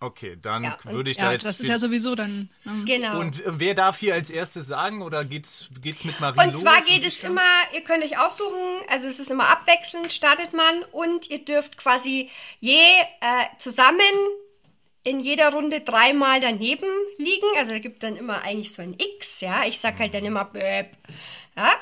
[0.00, 1.46] Okay, dann Ja, und- würde ich da Ja, jetzt.
[1.46, 2.50] das ist ja sowieso dann.
[2.66, 3.18] ähm, Genau.
[3.20, 6.60] und wer darf hier als erstes sagen oder geht's, geht's mit Marie Und los?
[6.62, 7.30] zwar geht ich es dann?
[7.32, 11.78] immer, ihr könnt euch aussuchen, also es ist immer abwechselnd, startet man und ihr dürft
[11.78, 12.28] quasi
[12.60, 12.76] je
[13.20, 14.02] äh, zusammen
[15.04, 17.46] in jeder Runde dreimal daneben liegen.
[17.56, 19.64] Also da gibt dann immer eigentlich so ein X, ja.
[19.64, 20.88] Ich sag halt dann immer Böp.
[21.56, 21.72] Ja.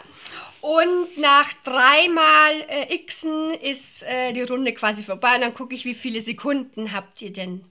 [0.61, 5.85] Und nach dreimal äh, Xen ist äh, die Runde quasi vorbei und dann gucke ich,
[5.85, 7.65] wie viele Sekunden habt ihr denn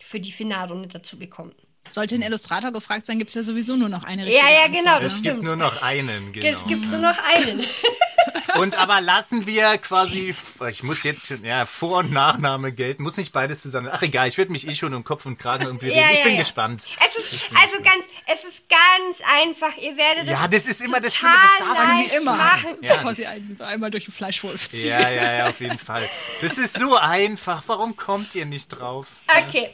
[0.00, 1.54] für die Finalrunde dazu bekommen.
[1.90, 4.64] Sollte ein Illustrator gefragt sein, gibt es ja sowieso nur noch eine richtige Ja, ja,
[4.64, 5.36] Antwort, genau, das Es stimmt.
[5.36, 6.46] gibt nur noch einen, genau.
[6.46, 7.60] es gibt nur noch einen.
[8.56, 10.34] Und aber lassen wir quasi,
[10.70, 13.88] ich muss jetzt schon, ja, Vor- und Nachname gelten, muss nicht beides zusammen.
[13.92, 16.10] Ach egal, ich würde mich eh schon um Kopf und Kragen irgendwie reden.
[16.12, 16.86] ich bin gespannt.
[17.06, 19.76] Es ist also ganz, es ist ganz einfach.
[19.76, 22.36] Ihr werdet es Ja, das ist immer das Schlimme, das darf man nicht immer.
[22.36, 22.76] machen.
[22.80, 24.88] Ja, Bevor das- sie einen, einmal durch den Fleischwolf ziehen.
[24.88, 26.08] Ja, ja, ja, auf jeden Fall.
[26.40, 27.62] Das ist so einfach.
[27.66, 29.08] Warum kommt ihr nicht drauf?
[29.26, 29.70] Okay,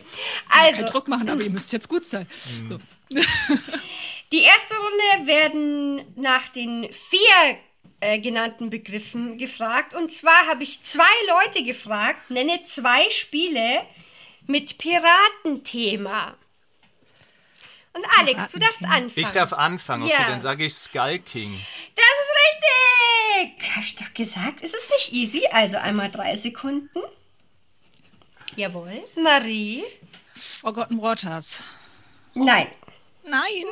[0.51, 2.27] Kein also Druck machen, aber ihr müsst jetzt gut sein.
[2.61, 2.71] Hm.
[2.73, 2.79] So.
[4.33, 7.59] die erste Runde werden nach den vier
[8.05, 9.95] äh, genannten Begriffen gefragt.
[9.95, 13.83] Und zwar habe ich zwei Leute gefragt, nenne zwei Spiele
[14.47, 16.35] mit Piratenthema.
[17.95, 19.13] Und Alex, du darfst anfangen.
[19.15, 20.29] Ich darf anfangen, okay, Ja.
[20.29, 21.59] dann sage ich Skull King.
[21.95, 23.71] Das ist richtig!
[23.75, 25.47] Habe ich doch gesagt, ist es nicht easy?
[25.51, 27.01] Also einmal drei Sekunden.
[28.57, 29.03] Jawohl.
[29.17, 29.85] Marie?
[30.61, 31.65] Forgotten Waters.
[32.35, 32.67] Nein.
[33.27, 33.65] Nein.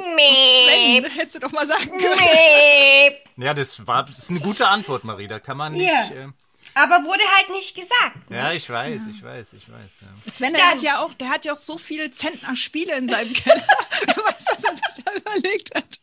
[0.66, 3.14] Sven, hättest du doch mal sagen können.
[3.36, 5.28] Ja, das war das ist eine gute Antwort, Marie.
[5.28, 5.90] Da kann man nicht.
[6.10, 6.24] Ja.
[6.24, 6.28] Äh,
[6.74, 8.16] Aber wurde halt nicht gesagt.
[8.30, 10.02] ja, ich weiß, ich weiß, ich weiß.
[10.02, 10.30] Ja.
[10.30, 13.08] Sven, der Dann- hat ja auch, der hat ja auch so viele Zentner Spiele in
[13.08, 13.62] seinem Keller.
[14.06, 16.00] Wer weiß, was er sich da überlegt hat.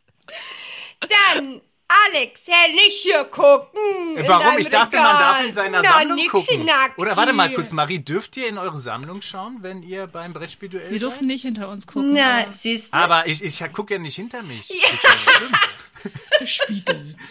[1.36, 1.62] Dann,
[2.08, 4.16] Alex, ja nicht hier gucken.
[4.16, 4.60] in Warum?
[4.60, 5.22] Ich dachte, man Regal.
[5.34, 6.66] darf in seiner Na, Sammlung gucken.
[6.66, 7.02] naxi.
[7.02, 10.92] Oder warte mal kurz, Marie, dürft ihr in eure Sammlung schauen, wenn ihr beim Brettspielduell
[10.92, 11.02] Wir seid?
[11.02, 12.14] durften nicht hinter uns gucken.
[12.14, 12.98] Na, aber siehst du?
[12.98, 14.68] Aber ich, ich gucke ja nicht hinter mich.
[14.68, 16.46] Das ist ja schlimm.
[16.48, 17.16] Spiegel.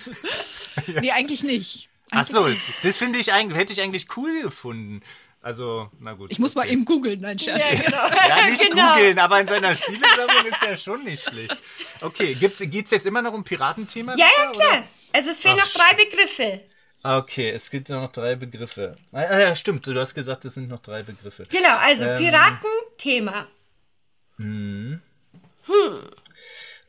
[1.00, 1.88] Nee, eigentlich nicht.
[2.12, 2.48] Ach so,
[2.82, 5.02] das finde ich eigentlich, hätte ich eigentlich cool gefunden.
[5.40, 6.30] Also, na gut.
[6.30, 6.72] Ich muss mal okay.
[6.72, 7.72] eben googeln, nein, Scherz.
[7.72, 8.08] Ja, genau.
[8.28, 8.94] Ja, nicht genau.
[8.94, 11.56] googeln, aber in seiner Spielesammlung ist ja schon nicht schlecht.
[12.02, 14.16] Okay, gibt's, geht's jetzt immer noch um Piratenthema?
[14.16, 14.68] Ja, ja, klar.
[14.70, 14.84] oder?
[15.12, 16.60] Also es fehlen Ach, noch drei Begriffe.
[17.02, 18.96] Okay, es gibt noch drei Begriffe.
[19.12, 21.44] Ah, ja, stimmt, du hast gesagt, es sind noch drei Begriffe.
[21.48, 22.18] Genau, also Ähm.
[22.18, 23.46] Piratenthema.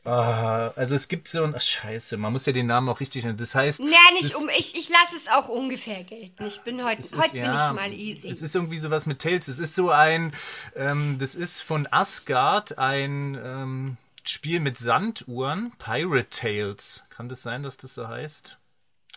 [0.04, 1.54] Ah, also es gibt so ein.
[1.54, 3.36] Ach, scheiße, man muss ja den Namen auch richtig nennen.
[3.36, 3.80] Das heißt.
[3.80, 4.48] Ja, es nicht ist, um.
[4.48, 6.44] Ich, ich lasse es auch ungefähr gelten.
[6.46, 7.00] Ich bin heute.
[7.00, 8.28] es Heute ist, bin ja, ich mal easy.
[8.28, 9.48] Es ist irgendwie sowas mit Tales.
[9.48, 10.32] Es ist so ein.
[10.74, 15.72] Ähm, das ist von Asgard ein ähm, Spiel mit Sanduhren.
[15.78, 17.04] Pirate Tales.
[17.10, 18.59] Kann das sein, dass das so heißt?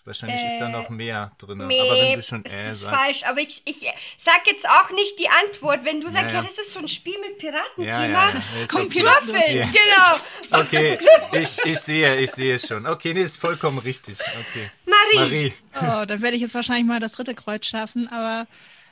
[0.06, 1.60] Wahrscheinlich ist da noch mehr drin.
[1.66, 2.96] Meep, Aber wenn du schon es äh ist sagst.
[2.96, 3.88] falsch, aber ich, ich
[4.18, 5.86] sag jetzt auch nicht die Antwort.
[5.86, 6.42] Wenn du sagst, ja.
[6.42, 8.62] ja, das ist so ein Spiel mit Ja, Piratenthema, ja, ja.
[8.62, 9.00] Ist Komm, okay.
[9.00, 9.30] Piraten.
[9.36, 9.66] Ja.
[9.66, 10.20] genau.
[10.64, 10.98] Okay,
[11.32, 12.86] ich, ich sehe, ich sehe es schon.
[12.86, 14.20] Okay, nee, ist vollkommen richtig.
[14.20, 14.70] Okay.
[14.86, 15.54] Marie.
[15.74, 16.02] Marie.
[16.02, 18.46] Oh, dann werde ich jetzt wahrscheinlich mal das dritte Kreuz schaffen, aber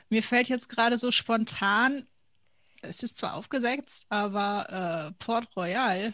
[0.08, 2.06] mir fällt jetzt gerade so spontan,
[2.82, 6.12] es ist zwar aufgesetzt, aber äh, Port Royal.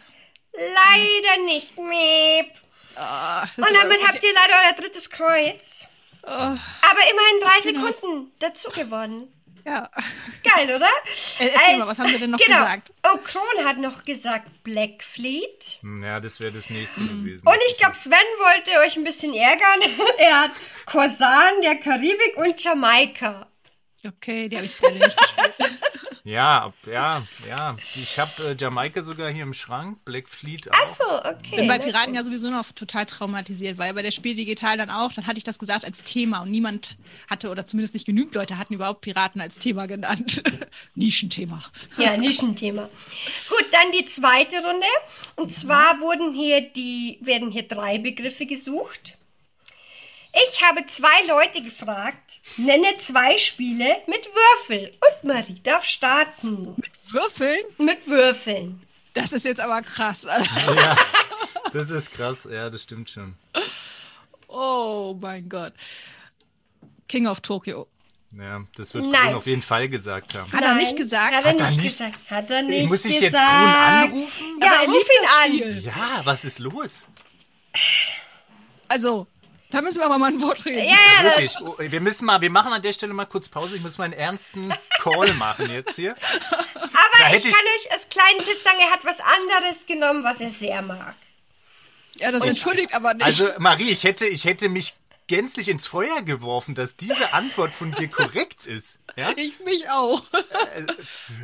[0.53, 2.53] Leider nicht, Meep.
[2.97, 5.87] Ah, Und damit habt ihr leider euer drittes Kreuz.
[6.23, 6.59] Aber
[7.11, 7.61] immerhin drei.
[7.93, 9.33] Sekunden dazu gewonnen.
[9.67, 9.89] Ja.
[10.45, 10.89] Geil, oder?
[11.39, 12.61] Äh, Erzähl mal, was haben sie denn noch genau.
[12.65, 12.93] gesagt?
[13.05, 15.79] Oh, Kron hat noch gesagt Blackfleet.
[15.83, 17.25] Hm, Ja, das wäre das nächste Mhm.
[17.25, 17.47] gewesen.
[17.47, 19.81] Und ich glaube, Sven wollte euch ein bisschen ärgern.
[20.19, 20.51] er hat
[20.87, 23.47] Korsan, der Karibik und Jamaika.
[24.07, 25.55] Okay, die habe ich beide nicht gespielt.
[26.29, 27.77] Ja, ja, ja.
[27.95, 30.77] Ich habe äh, Jamaika sogar hier im Schrank, Black Fleet auch.
[30.79, 31.57] Ach so, okay.
[31.57, 35.11] bin bei Piraten ja sowieso noch total traumatisiert, weil bei der Spiel digital dann auch,
[35.11, 36.99] dann hatte ich das gesagt als Thema und niemand
[37.31, 40.43] hatte oder zumindest nicht genügend Leute hatten überhaupt Piraten als Thema genannt.
[40.95, 41.63] Nischenthema.
[41.97, 42.91] Ja, Nischenthema.
[43.49, 44.87] Gut, dann die zweite Runde.
[45.37, 49.18] Und zwar wurden hier die, werden hier drei Begriffe gesucht.
[50.35, 54.93] Ich habe zwei Leute gefragt, nenne zwei Spiele mit Würfel.
[55.01, 56.77] Und Marie darf starten.
[57.11, 57.61] Würfeln?
[57.79, 58.83] Mit Würfeln.
[59.15, 60.27] Das ist jetzt aber krass.
[60.67, 60.97] Ja,
[61.73, 62.47] das ist krass.
[62.51, 63.35] Ja, das stimmt schon.
[64.49, 65.73] Oh mein Gott.
[67.09, 67.87] King of Tokyo.
[68.37, 69.23] Ja, das wird Nein.
[69.29, 70.53] Kron auf jeden Fall gesagt haben.
[70.53, 71.35] Hat er Nein, nicht gesagt?
[71.35, 72.31] Hat er Hat er nicht gesagt.
[72.31, 73.33] Hat er nicht Muss ich gesagt.
[73.33, 74.59] jetzt Kron anrufen?
[74.61, 75.55] Ja, Aber er ruf ihn an.
[75.55, 75.79] Spiel.
[75.81, 77.09] Ja, was ist los?
[78.89, 79.27] Also,
[79.71, 80.89] da müssen wir aber mal ein Wort reden.
[80.89, 81.55] Ja, Wirklich.
[81.61, 83.77] Oh, wir müssen mal, wir machen an der Stelle mal kurz Pause.
[83.77, 86.13] Ich muss mal einen ernsten Call machen jetzt hier.
[86.13, 90.41] aber Da ich- kann euch als kleinen Tipp sagen, er hat was anderes genommen, was
[90.41, 91.15] er sehr mag.
[92.17, 93.25] Ja, das entschuldigt aber nicht.
[93.25, 94.95] Also, Marie, ich hätte, ich hätte mich
[95.29, 98.99] gänzlich ins Feuer geworfen, dass diese Antwort von dir korrekt ist.
[99.17, 99.33] Ja?
[99.37, 100.23] ich mich auch.
[100.75, 100.87] Äh,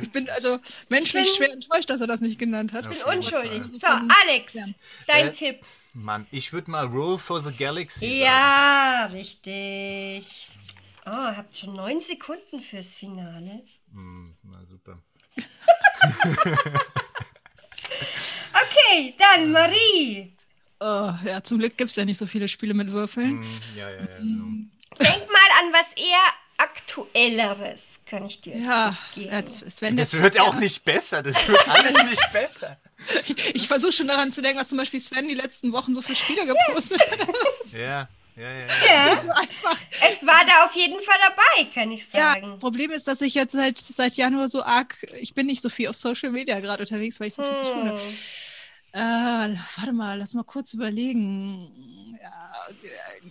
[0.01, 2.83] Ich bin also menschlich schwer enttäuscht, dass er das nicht genannt hat.
[2.89, 3.81] Bin Auf jeden unschuldig.
[3.81, 4.01] Fall.
[4.01, 4.65] So, Alex, ja.
[5.07, 5.61] dein Äh, Tipp.
[5.93, 8.19] Mann, ich würde mal Roll for the Galaxy sagen.
[8.21, 10.49] Ja, richtig.
[11.05, 13.63] Oh, habt schon neun Sekunden fürs Finale.
[13.93, 15.01] Hm, na super.
[18.53, 20.33] Okay, dann Marie.
[20.79, 23.41] Oh, ja, zum Glück gibt es ja nicht so viele Spiele mit Würfeln.
[23.41, 24.05] Hm, ja, ja, ja.
[24.17, 24.45] Genau.
[24.99, 26.21] Denk mal an was eher
[26.57, 29.31] aktuelleres, kann ich dir Ja, geben.
[29.31, 30.59] jetzt, Sven, Das wird auch ja.
[30.59, 31.21] nicht besser.
[31.21, 32.77] Das wird alles nicht besser.
[33.53, 36.15] Ich versuche schon daran zu denken, was zum Beispiel Sven die letzten Wochen so für
[36.15, 37.27] Spiele gepostet hat.
[37.73, 38.07] Ja,
[38.37, 38.59] ja, ja.
[38.59, 38.65] ja.
[38.85, 39.27] Ja, So
[40.09, 42.59] es war da auf jeden Fall dabei, kann ich Ja, sagen.
[42.59, 45.87] Problem ist, dass ich jetzt seit, seit Januar so arg, ich bin nicht so viel
[45.89, 48.01] auf Social Media gerade unterwegs, weil ich so viel zu tun habe.
[48.95, 48.99] Äh,
[49.77, 52.17] warte mal, lass mal kurz überlegen.
[52.21, 53.29] Ja, äh,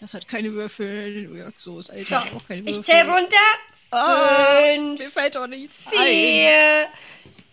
[0.00, 1.30] das hat keine Würfel.
[1.36, 2.80] Ja, so ist älter, So, auch keine Würfel.
[2.80, 3.36] Ich zähle runter.
[3.92, 5.92] Ah, Fünf, mir fällt auch nichts ein.
[5.92, 6.88] vier,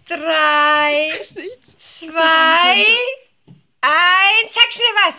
[0.07, 1.99] drei, Ist nichts.
[1.99, 2.85] zwei,
[3.81, 4.53] eins.
[4.53, 5.15] Sag schnell was.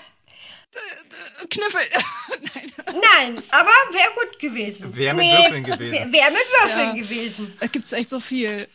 [1.51, 1.89] Kniffel.
[2.55, 2.73] Nein.
[2.87, 4.97] Nein, aber wäre gut gewesen.
[4.97, 5.93] Wär mit Würfeln gewesen.
[5.93, 7.03] Wäre wär mit Würfeln Ja.
[7.03, 7.57] gewesen.
[7.61, 8.67] Da gibt es echt so viel.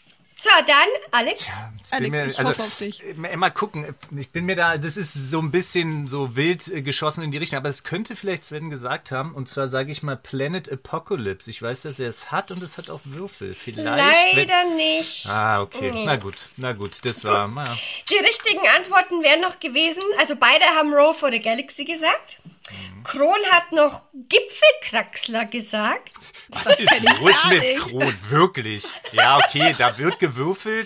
[0.46, 1.42] So, dann, Alex.
[1.42, 1.50] Ich
[1.94, 3.04] Alex, bin mir, ich also, hoffe auf dich.
[3.04, 6.84] äh, Mal gucken, ich bin mir da, das ist so ein bisschen so wild äh,
[6.84, 10.04] geschossen in die Richtung, aber es könnte vielleicht Sven gesagt haben, und zwar sage ich
[10.04, 11.50] mal Planet Apocalypse.
[11.50, 13.56] Ich weiß, dass er es hat und es hat auch Würfel.
[13.56, 14.36] Vielleicht.
[14.36, 15.26] wenn- Leider nicht.
[15.26, 15.92] Ah, okay.
[15.92, 16.04] Nee.
[16.06, 17.48] Na gut, na gut, das war.
[17.48, 17.76] Na,
[18.10, 22.38] Die richtigen Antworten wären noch gewesen, also beide haben Roll for the Galaxy gesagt.
[22.72, 23.04] Mhm.
[23.04, 26.10] Kron hat noch Gipfelkraxler gesagt.
[26.50, 27.78] was Das ist los mit.
[27.78, 28.14] Kron?
[28.30, 28.86] Wirklich?
[29.12, 30.35] Ja, okay, da wird gewürfelt,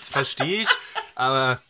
[0.10, 0.70] verstehe ich,
[1.16, 1.62] aber.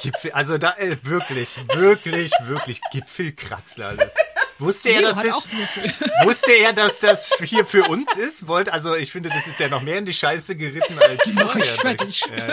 [0.00, 3.94] Gipfel, also da, äh, wirklich, wirklich, wirklich Gipfelkraxler.
[3.94, 4.14] Das,
[4.58, 5.48] wusste er, dass das,
[6.22, 8.46] wusste er, dass das hier für uns ist?
[8.46, 11.64] Wollt, also ich finde, das ist ja noch mehr in die Scheiße geritten als vorher.
[11.64, 12.22] fertig.
[12.36, 12.46] Ja.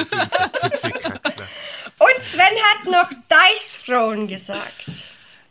[0.70, 1.48] Gipfelkraxler.
[1.98, 4.86] Und Sven hat noch Dice Throne gesagt.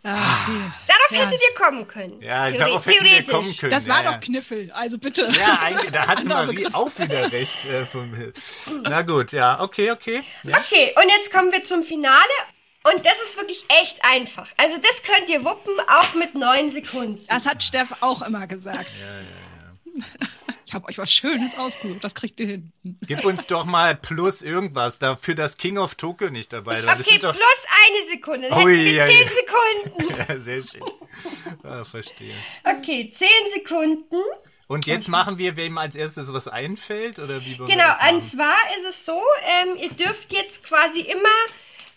[0.03, 0.84] Ah, okay.
[1.11, 1.31] Darauf Ja.
[1.31, 2.21] hättet ihr kommen können.
[2.23, 3.31] Ja, Theore- darauf hätten wir theoretisch.
[3.33, 3.73] kommen können.
[3.73, 5.29] Das war ja, doch Kniffel, also bitte.
[5.39, 7.65] Ja, eigentlich, da hat Marie auch wieder recht.
[7.67, 8.15] Äh, vom,
[8.83, 10.23] na gut, ja, okay, okay.
[10.45, 10.57] Ja.
[10.59, 12.23] Okay, und jetzt kommen wir zum Finale.
[12.87, 14.47] Und das ist wirklich echt einfach.
[14.59, 17.25] Also das könnt ihr wuppen, auch mit neun Sekunden.
[17.29, 19.01] Das hat Steff auch immer gesagt.
[20.75, 22.73] Ich habe euch was Schönes ausgesucht, das kriegt ihr hin.
[23.07, 26.81] Gib uns doch mal plus irgendwas, dafür das King of Tokyo nicht dabei.
[26.81, 27.45] Das Okay, doch, plus
[27.87, 28.49] eine Sekunde.
[28.49, 29.29] Dann Ui, ja, zehn ja.
[29.29, 30.25] Sekunden.
[30.29, 30.83] ja, sehr schön.
[31.63, 32.35] Ah, verstehe.
[32.65, 34.17] Okay, zehn Sekunden.
[34.67, 37.21] Und jetzt machen wir, wem als erstes was einfällt?
[37.21, 41.03] Oder wie Genau, wir das und zwar ist es so, ähm, ihr dürft jetzt quasi
[41.03, 41.29] immer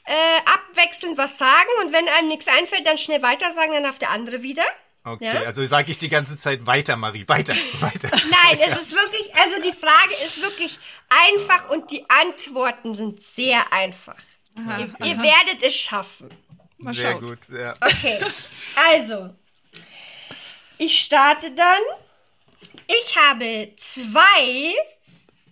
[0.05, 3.97] äh, abwechselnd was sagen und wenn einem nichts einfällt, dann schnell weiter sagen, dann darf
[3.97, 4.65] der andere wieder.
[5.13, 5.41] Okay, Ja?
[5.43, 8.09] also sage ich die ganze Zeit weiter, Marie, weiter, weiter.
[8.11, 10.77] Nein, es ist wirklich, also die Frage ist wirklich
[11.09, 14.17] einfach und die Antworten sind sehr einfach.
[14.57, 15.05] Aha, Ihr, aha.
[15.05, 16.29] ihr werdet es schaffen.
[16.79, 17.27] Mal Sehr schauen.
[17.27, 17.73] gut, ja.
[17.81, 18.19] Okay,
[18.91, 19.33] also,
[20.77, 21.81] ich starte dann.
[22.87, 24.73] Ich habe zwei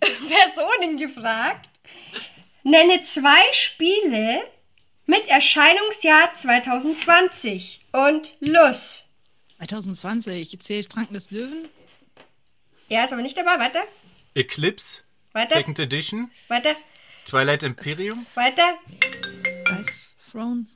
[0.00, 1.68] Personen gefragt.
[2.62, 4.42] Nenne zwei Spiele
[5.06, 9.04] mit Erscheinungsjahr 2020 und los.
[9.58, 11.68] 2020 zählt Franken des Löwen.
[12.88, 13.58] Ja, ist aber nicht dabei.
[13.58, 13.82] Weiter,
[14.34, 16.76] Eclipse, weiter, Second Edition, weiter,
[17.24, 18.26] Twilight Imperium.
[18.34, 18.74] weiter,
[19.68, 20.66] Dice Throne.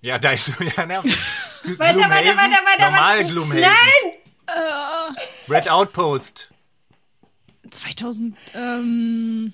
[0.00, 1.08] Ja, da ist ja, ne, weiter,
[1.78, 2.90] weiter, weiter, weiter.
[2.90, 3.28] Normal weiter.
[3.28, 3.60] Gloomhaven.
[3.60, 4.12] Nein!
[4.48, 6.52] Äh, Red Outpost.
[7.70, 9.52] 2000, ähm,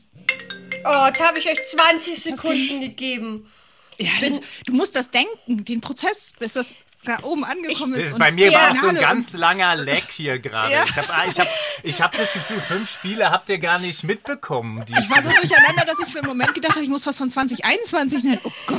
[0.85, 3.51] Oh, jetzt habe ich euch 20 Was Sekunden gegeben.
[3.99, 8.19] ja, das, du musst das denken, den Prozess, bis das da oben angekommen Das ist.
[8.19, 10.73] bei mir war auch so ein ganz langer Lag hier gerade.
[10.73, 10.85] Ja.
[10.89, 11.49] Ich habe ich hab,
[11.83, 14.85] ich hab das Gefühl, fünf Spiele habt ihr gar nicht mitbekommen.
[14.87, 17.19] Die Ich war so durcheinander, dass ich für einen Moment gedacht habe, ich muss was
[17.19, 18.41] von 2021 nennen.
[18.45, 18.79] Oh Gott.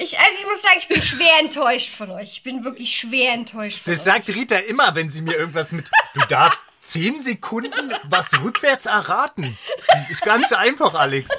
[0.00, 2.30] Ich, also ich muss sagen, ich bin schwer enttäuscht von euch.
[2.32, 4.04] Ich bin wirklich schwer enttäuscht von Das euch.
[4.04, 5.90] sagt Rita immer, wenn sie mir irgendwas mit.
[6.14, 7.72] Du darfst zehn Sekunden
[8.04, 9.58] was rückwärts erraten.
[10.08, 11.30] Ist ganz einfach, Alex.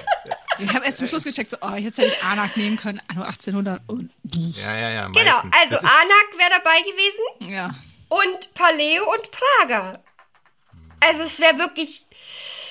[0.59, 3.21] Ich habe erst zum Schluss gecheckt, so, oh, jetzt hätte ich Anak nehmen können, anno
[3.23, 5.07] 1800 und Ja, ja, ja.
[5.07, 5.53] Genau, meistens.
[5.53, 7.75] also Das ist, Anak wäre dabei gewesen ja.
[8.09, 10.03] und Paleo und Prager.
[10.99, 12.05] Also es wäre wirklich...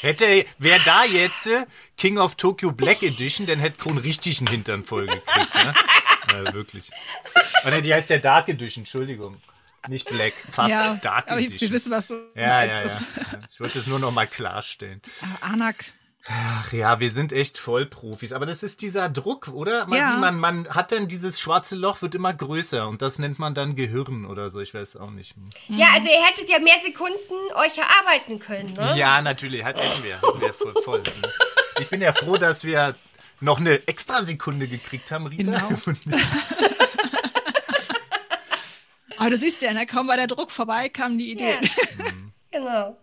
[0.02, 4.48] hätte, wer da jetzt äh, King of Tokyo Black Edition, dann hätte Kron richtig einen
[4.48, 5.54] Hintern voll gekriegt.
[5.54, 5.74] Ne?
[6.30, 6.90] Ja, wirklich.
[7.64, 9.40] Oh, ne, die heißt ja Dark Edition, Entschuldigung.
[9.88, 11.70] Nicht Black, fast ja, Dark aber ich, Edition.
[11.70, 13.00] wir wissen, was du ja, ja, ja, ja.
[13.50, 15.00] Ich wollte es nur noch mal klarstellen.
[15.22, 15.86] Aber Anak,
[16.30, 18.32] Ach ja, wir sind echt Vollprofis.
[18.34, 19.86] Aber das ist dieser Druck, oder?
[19.86, 20.12] Man, Ja.
[20.18, 23.76] man, man hat dann dieses schwarze Loch, wird immer größer und das nennt man dann
[23.76, 24.60] Gehirn oder so.
[24.60, 25.34] Ich weiß auch nicht.
[25.68, 28.94] Ja, also ihr hättet ja mehr Sekunden euch erarbeiten können, ne?
[28.96, 30.16] Ja, natürlich, hat hätten wir.
[30.16, 31.02] Hätten wir voll, voll.
[31.80, 32.94] Ich bin ja froh, dass wir
[33.40, 35.50] noch eine extra Sekunde gekriegt haben, Rita.
[35.52, 36.18] Genau.
[39.16, 41.54] Aber du siehst ja, ne, kaum war der Druck vorbei, kam die Idee.
[41.54, 42.04] Ja.
[42.50, 42.96] Genau.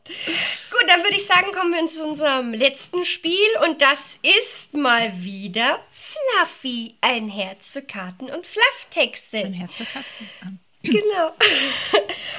[0.72, 5.14] Gut, dann würde ich sagen, kommen wir zu unserem letzten Spiel und das ist mal
[5.24, 9.38] wieder Fluffy, ein Herz für Karten und Flufftexte.
[9.38, 10.28] Ein Herz für Katzen.
[10.42, 11.30] Ähm, Genau.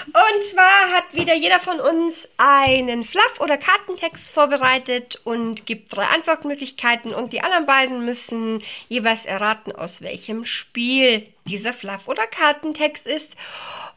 [0.07, 6.05] Und zwar hat wieder jeder von uns einen Fluff- oder Kartentext vorbereitet und gibt drei
[6.05, 13.07] Antwortmöglichkeiten und die anderen beiden müssen jeweils erraten, aus welchem Spiel dieser Fluff- oder Kartentext
[13.07, 13.33] ist.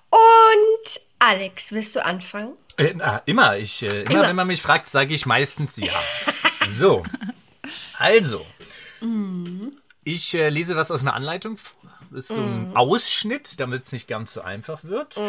[0.10, 2.54] Und Alex, willst du anfangen?
[2.78, 3.58] Äh, na, immer.
[3.58, 4.28] Ich, äh, immer, Immer.
[4.30, 5.94] wenn man mich fragt, sage ich meistens ja.
[6.72, 7.04] So.
[7.98, 8.46] Also.
[10.04, 11.78] Ich äh, lese was aus einer Anleitung vor.
[12.14, 15.22] Ist so ein Ausschnitt, damit es nicht ganz so einfach wird.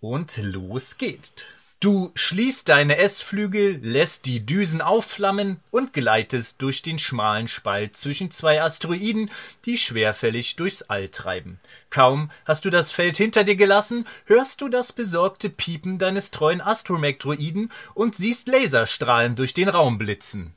[0.00, 1.32] Und los geht's.
[1.80, 8.30] Du schließt deine S-Flügel, lässt die Düsen aufflammen und gleitest durch den schmalen Spalt zwischen
[8.30, 9.30] zwei Asteroiden,
[9.64, 11.58] die schwerfällig durchs All treiben.
[11.88, 16.60] Kaum hast du das Feld hinter dir gelassen, hörst du das besorgte Piepen deines treuen
[16.60, 20.52] Astromech-Droiden und siehst Laserstrahlen durch den Raum blitzen.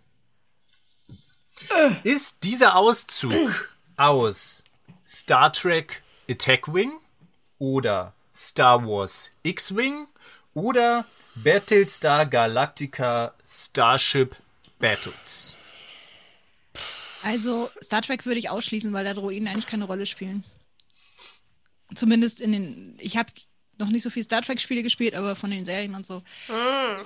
[2.04, 4.66] Ist dieser Auszug aus
[5.08, 6.92] Star Trek Attack Wing
[7.60, 10.08] oder Star Wars X-Wing
[10.54, 14.36] oder Battlestar Galactica Starship
[14.80, 15.58] Battles?
[17.24, 20.44] Also Star Trek würde ich ausschließen, weil da Droiden eigentlich keine Rolle spielen.
[21.96, 22.98] Zumindest in den.
[23.00, 23.32] Ich habe
[23.78, 26.22] noch nicht so viel Star Trek-Spiele gespielt, aber von den Serien und so.
[26.48, 27.04] Haha,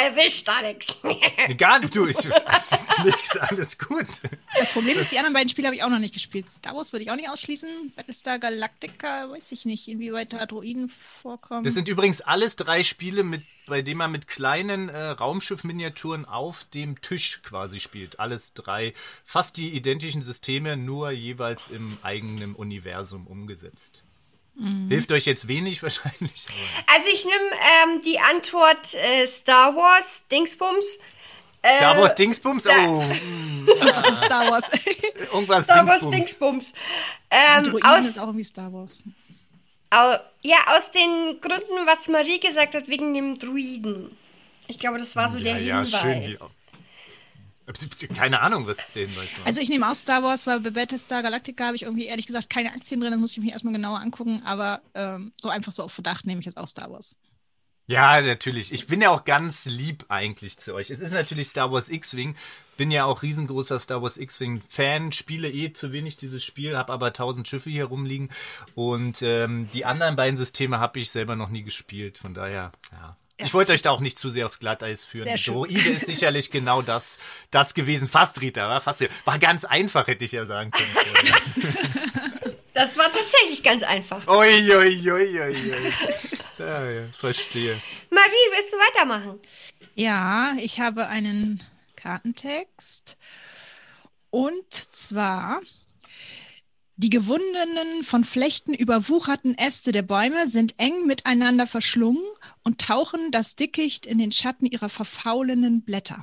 [0.04, 0.86] erwischt, Alex.
[1.56, 4.06] Gar nicht, du, ich, also, nix, alles gut.
[4.56, 6.50] Das Problem ist, die anderen beiden Spiele habe ich auch noch nicht gespielt.
[6.50, 7.92] Star Wars würde ich auch nicht ausschließen.
[7.96, 11.64] Battlestar Galactica, weiß ich nicht, inwieweit da Droiden vorkommen.
[11.64, 16.64] Das sind übrigens alles drei Spiele, mit, bei denen man mit kleinen äh, Raumschiff-Miniaturen auf
[16.74, 18.20] dem Tisch quasi spielt.
[18.20, 18.92] Alles drei,
[19.24, 24.04] fast die identischen Systeme, nur jeweils im eigenen Universum umgesetzt.
[24.88, 26.46] Hilft euch jetzt wenig wahrscheinlich.
[26.48, 30.84] aber- Also ich nehme ähm, die Antwort äh, Star Wars Dingsbums.
[31.76, 32.64] Star Äh, Wars Dingsbums?
[32.64, 32.98] da- Oh,
[33.80, 34.70] Was mit Star Wars.
[35.32, 36.14] irgendwas Star Wars Dingsbums.
[36.16, 36.72] Dingsbums.
[37.30, 39.02] Ähm, Droiden aus, ist auch irgendwie Star Wars.
[39.90, 44.16] au, ja, aus den Gründen, was Marie gesagt hat, wegen dem Druiden.
[44.68, 46.00] Ich glaube, das war so Ja, der ja, Hinweis.
[46.00, 46.38] schön.
[48.14, 49.46] Keine Ahnung, was der Hinweis war.
[49.46, 52.50] Also ich nehme auch Star Wars, weil bei Battlestar Galactica habe ich irgendwie ehrlich gesagt
[52.50, 55.82] keine Aktien drin, das muss ich mir erstmal genauer angucken, aber ähm, so einfach so
[55.82, 57.16] auf Verdacht nehme ich jetzt auch Star Wars.
[57.90, 58.72] Ja, natürlich.
[58.72, 60.90] Ich bin ja auch ganz lieb eigentlich zu euch.
[60.90, 62.36] Es ist natürlich Star Wars X-Wing.
[62.76, 65.10] Bin ja auch riesengroßer Star Wars X-Wing-Fan.
[65.10, 68.28] Spiele eh zu wenig dieses Spiel, habe aber tausend Schiffe hier rumliegen.
[68.76, 72.18] Und ähm, die anderen beiden Systeme habe ich selber noch nie gespielt.
[72.18, 73.16] Von daher, ja.
[73.44, 75.26] Ich wollte euch da auch nicht zu sehr aufs Glatteis führen.
[75.36, 75.54] Sehr.
[75.54, 77.18] Droide ist sicherlich genau das,
[77.50, 78.08] das gewesen.
[78.08, 79.04] Fast, Rita, war fast.
[79.24, 80.90] War ganz einfach, hätte ich ja sagen können.
[82.72, 84.26] Das war tatsächlich ganz einfach.
[84.26, 85.92] Ui, ui, ui, ui, ui.
[86.58, 87.80] Ja, ja, verstehe.
[88.10, 89.40] Marie, willst du weitermachen?
[89.94, 91.62] Ja, ich habe einen
[91.96, 93.18] Kartentext.
[94.30, 95.60] Und zwar,
[97.02, 102.22] Die gewundenen, von Flechten überwucherten Äste der Bäume sind eng miteinander verschlungen
[102.62, 106.20] und tauchen das Dickicht in den Schatten ihrer verfaulenden Blätter.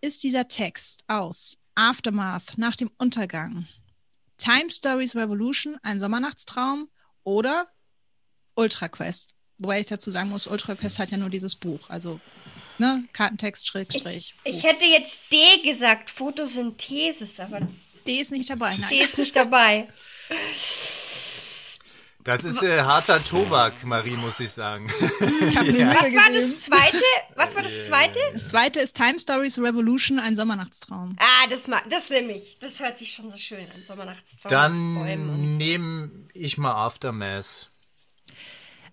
[0.00, 3.68] Ist dieser Text aus Aftermath nach dem Untergang,
[4.38, 6.88] Time Stories Revolution, ein Sommernachtstraum
[7.22, 7.68] oder
[8.56, 9.36] Ultra Quest?
[9.58, 12.18] Wobei ich dazu sagen muss, Ultra Quest hat ja nur dieses Buch, also
[12.78, 14.34] ne, Kartentext, Schrägstrich.
[14.42, 17.68] Ich, ich hätte jetzt D gesagt, Photosynthesis, aber
[18.10, 18.70] D ist nicht dabei.
[18.70, 18.88] Nein.
[18.90, 19.86] D ist nicht dabei.
[22.24, 24.88] Das ist äh, harter Tobak, Marie, muss ich sagen.
[24.88, 25.00] Ich.
[25.60, 27.04] Mühe Was war das zweite?
[27.36, 28.18] Was war das zweite?
[28.32, 31.16] Das zweite ist Time Stories Revolution, ein Sommernachtstraum.
[31.20, 32.58] Ah, das, das nehme ich.
[32.60, 33.82] Das hört sich schon so schön an.
[33.86, 34.50] Sommernachtstraum.
[34.50, 37.70] Dann nehme ich mal Aftermath.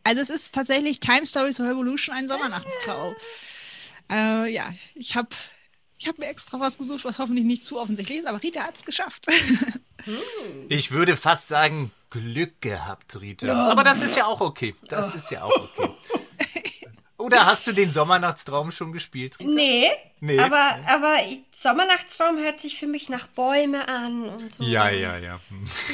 [0.03, 3.15] Also es ist tatsächlich Time Stories Revolution, ein Sommernachtstraum.
[4.11, 5.29] Äh, ja, ich habe
[5.99, 8.77] ich hab mir extra was gesucht, was hoffentlich nicht zu offensichtlich ist, aber Rita hat
[8.77, 9.27] es geschafft.
[10.69, 13.69] Ich würde fast sagen, Glück gehabt, Rita.
[13.69, 14.73] Aber das ist ja auch okay.
[14.87, 15.89] Das ist ja auch okay.
[17.17, 19.51] Oder hast du den Sommernachtstraum schon gespielt, Rita?
[19.51, 19.89] Nee,
[20.21, 20.39] Nee.
[20.39, 21.17] aber, aber
[21.55, 24.63] Sommernachtstraum hört sich für mich nach Bäume an und so.
[24.63, 25.41] Ja, ja, ja.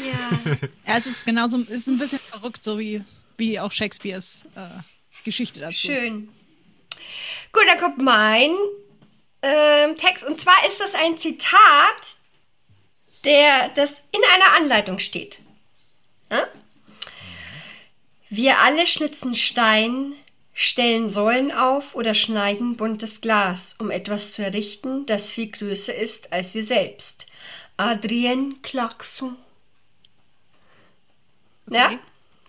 [0.05, 0.27] Ja.
[0.85, 3.03] ja, es ist genauso, es ist ein bisschen verrückt, so wie,
[3.37, 4.69] wie auch Shakespeares äh,
[5.23, 5.87] Geschichte dazu.
[5.87, 6.29] Schön.
[7.51, 8.51] Gut, dann kommt mein
[9.43, 10.25] ähm, Text.
[10.25, 12.17] Und zwar ist das ein Zitat,
[13.23, 15.39] der, das in einer Anleitung steht.
[16.31, 16.47] Ja?
[18.29, 20.13] Wir alle schnitzen Stein,
[20.53, 26.33] stellen Säulen auf oder schneiden buntes Glas, um etwas zu errichten, das viel größer ist
[26.33, 27.27] als wir selbst.
[27.77, 29.35] Adrien Clarkson.
[31.69, 31.87] Ja?
[31.87, 31.99] Okay.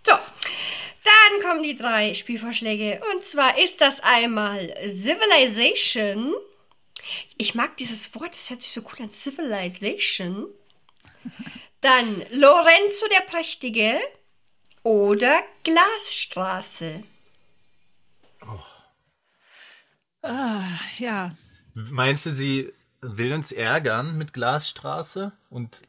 [0.07, 0.13] So.
[0.13, 3.01] Dann kommen die drei Spielvorschläge.
[3.13, 6.35] Und zwar ist das einmal Civilization.
[7.37, 9.12] Ich mag dieses Wort, das hört sich so cool an.
[9.12, 10.47] Civilization.
[11.81, 13.99] Dann Lorenzo der Prächtige
[14.83, 17.03] oder Glasstraße.
[20.23, 21.37] Ah, ja.
[21.75, 25.33] Meinst du, sie will uns ärgern mit Glasstraße?
[25.51, 25.83] Und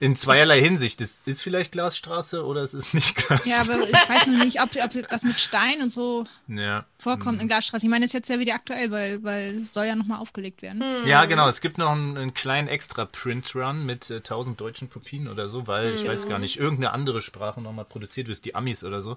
[0.00, 1.00] in zweierlei Hinsicht.
[1.00, 3.48] Es ist vielleicht Glasstraße oder es ist nicht Glasstraße.
[3.48, 6.84] Ja, aber ich weiß noch nicht, ob, ob das mit Stein und so Ja.
[7.00, 7.84] vorkommt in Glasstraße.
[7.84, 10.84] Ich meine, das ist jetzt ja wieder aktuell, weil, weil soll ja nochmal aufgelegt werden.
[11.04, 11.48] Ja, genau.
[11.48, 15.66] Es gibt noch einen, einen kleinen extra Print-Run mit äh, 1000 deutschen Kopien oder so,
[15.66, 19.16] weil ich weiß gar nicht, irgendeine andere Sprache nochmal produziert wird, die Amis oder so.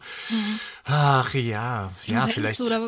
[0.86, 2.56] Ach ja, ja, Wenn's vielleicht.
[2.58, 2.80] So, da,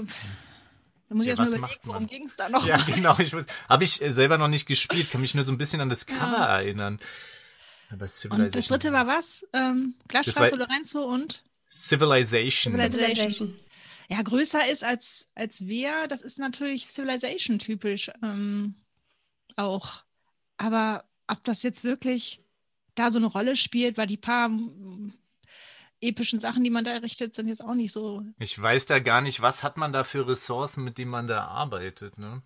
[1.10, 2.66] da muss ich Ja, erstmal was überlegen, worum ging es da noch?
[2.66, 3.16] Ja, genau.
[3.20, 3.36] Ich
[3.70, 6.38] habe ich selber noch nicht gespielt, kann mich nur so ein bisschen an das Cover
[6.38, 7.00] erinnern.
[7.94, 8.52] Aber Und Civilization.
[8.52, 9.46] das dritte war was?
[9.54, 11.44] Ähm, Glasstraße, Lorenzo und?
[11.70, 12.74] Civilization.
[12.74, 13.60] Civilization.
[14.10, 18.76] Ja, größer ist als, als wir, das ist natürlich Civilization-typisch ähm,
[19.56, 20.04] auch.
[20.58, 22.42] Aber ob das jetzt wirklich
[22.96, 24.52] da so eine Rolle spielt, weil die paar
[26.02, 28.24] epischen Sachen, die man da errichtet, sind jetzt auch nicht so.
[28.40, 31.46] Ich weiß da gar nicht, was hat man da für Ressourcen, mit denen man da
[31.46, 32.42] arbeitet, ne?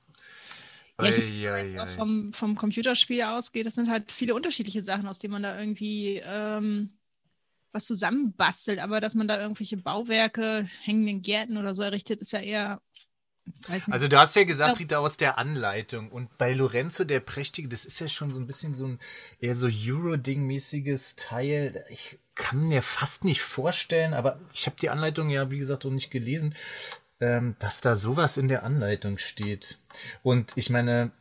[1.00, 3.90] Ja, ich Ei, meine, wenn man ei, jetzt auch vom, vom Computerspiel ausgeht, das sind
[3.90, 6.92] halt viele unterschiedliche Sachen, aus denen man da irgendwie ähm,
[7.72, 8.80] was zusammenbastelt.
[8.80, 12.82] Aber dass man da irgendwelche Bauwerke, hängenden Gärten oder so errichtet, ist ja eher.
[13.70, 14.80] Also du hast ja gesagt.
[14.80, 16.12] Rita, aus der Anleitung.
[16.12, 19.00] Und bei Lorenzo der Prächtige, das ist ja schon so ein bisschen so ein
[19.40, 21.86] eher so Euro-Ding-mäßiges Teil.
[21.90, 25.92] Ich kann mir fast nicht vorstellen, aber ich habe die Anleitung ja, wie gesagt, noch
[25.92, 26.56] nicht gelesen,
[27.20, 29.78] ähm, dass da sowas in der Anleitung steht.
[30.24, 31.12] Und ich meine,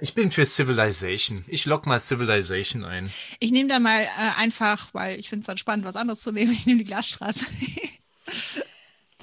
[0.00, 1.44] ich bin für Civilization.
[1.48, 3.12] Ich lock mal Civilization ein.
[3.40, 6.32] Ich nehme dann mal äh, einfach, weil ich finde es dann spannend, was anderes zu
[6.32, 6.52] nehmen.
[6.52, 7.44] Ich nehme die Glasstraße.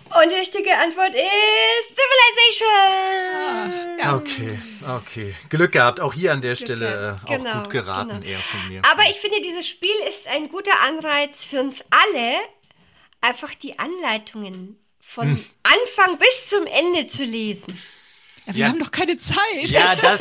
[0.05, 3.99] Und die richtige Antwort ist Civilization.
[3.99, 4.15] ja.
[4.15, 5.35] Okay, okay.
[5.49, 5.99] Glück gehabt.
[5.99, 7.23] Auch hier an der Stelle gehabt.
[7.23, 8.25] äh, auch Genau, gut geraten genau.
[8.25, 8.81] eher von mir.
[8.89, 12.35] Aber ich finde, dieses Spiel ist ein guter Anreiz für uns alle,
[13.19, 15.45] einfach die Anleitungen von Hm.
[15.63, 17.79] Anfang bis zum Ende zu lesen.
[18.45, 18.67] Ja, wir Ja.
[18.69, 19.35] haben doch keine Zeit.
[19.65, 20.19] Ja, das,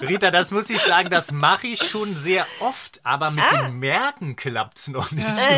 [0.00, 4.36] Rita, das muss ich sagen, das mache ich schon sehr oft, aber mit dem Merken
[4.36, 5.48] klappt's noch nicht so.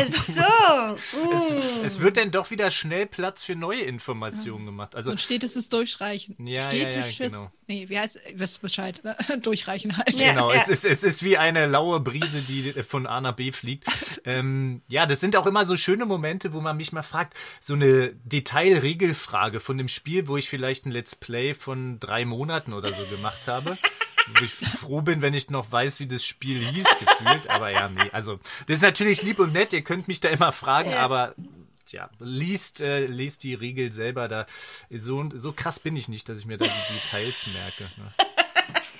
[0.41, 1.31] Ach so.
[1.31, 1.85] Es, mm.
[1.85, 4.95] es wird dann doch wieder schnell Platz für neue Informationen gemacht.
[4.95, 6.35] Also, Und stetisches Durchreichen.
[6.39, 7.51] Ja, ja, ja, Stetisches, genau.
[7.67, 9.15] nee, wie heißt, wisst Bescheid, ne?
[9.41, 10.11] Durchreichen halt.
[10.11, 10.31] Ja.
[10.33, 13.85] genau, Es, ist, es ist wie eine laue Brise, die von A nach B fliegt.
[14.25, 17.73] ähm, ja, das sind auch immer so schöne Momente, wo man mich mal fragt, so
[17.73, 22.93] eine Detailregelfrage von dem Spiel, wo ich vielleicht ein Let's Play von drei Monaten oder
[22.93, 23.77] so gemacht habe.
[24.37, 27.49] Wo ich froh bin, wenn ich noch weiß, wie das Spiel hieß, gefühlt.
[27.49, 29.73] Aber ja, nee, also, das ist natürlich lieb und nett.
[29.73, 30.99] Ihr könnt mich da immer fragen, Ja.
[30.99, 31.33] aber
[31.83, 34.45] Tja, liest, äh, liest die Regel selber da.
[34.91, 37.83] So, so krass bin ich nicht, dass ich mir da die Details merke.
[37.97, 38.13] Ne?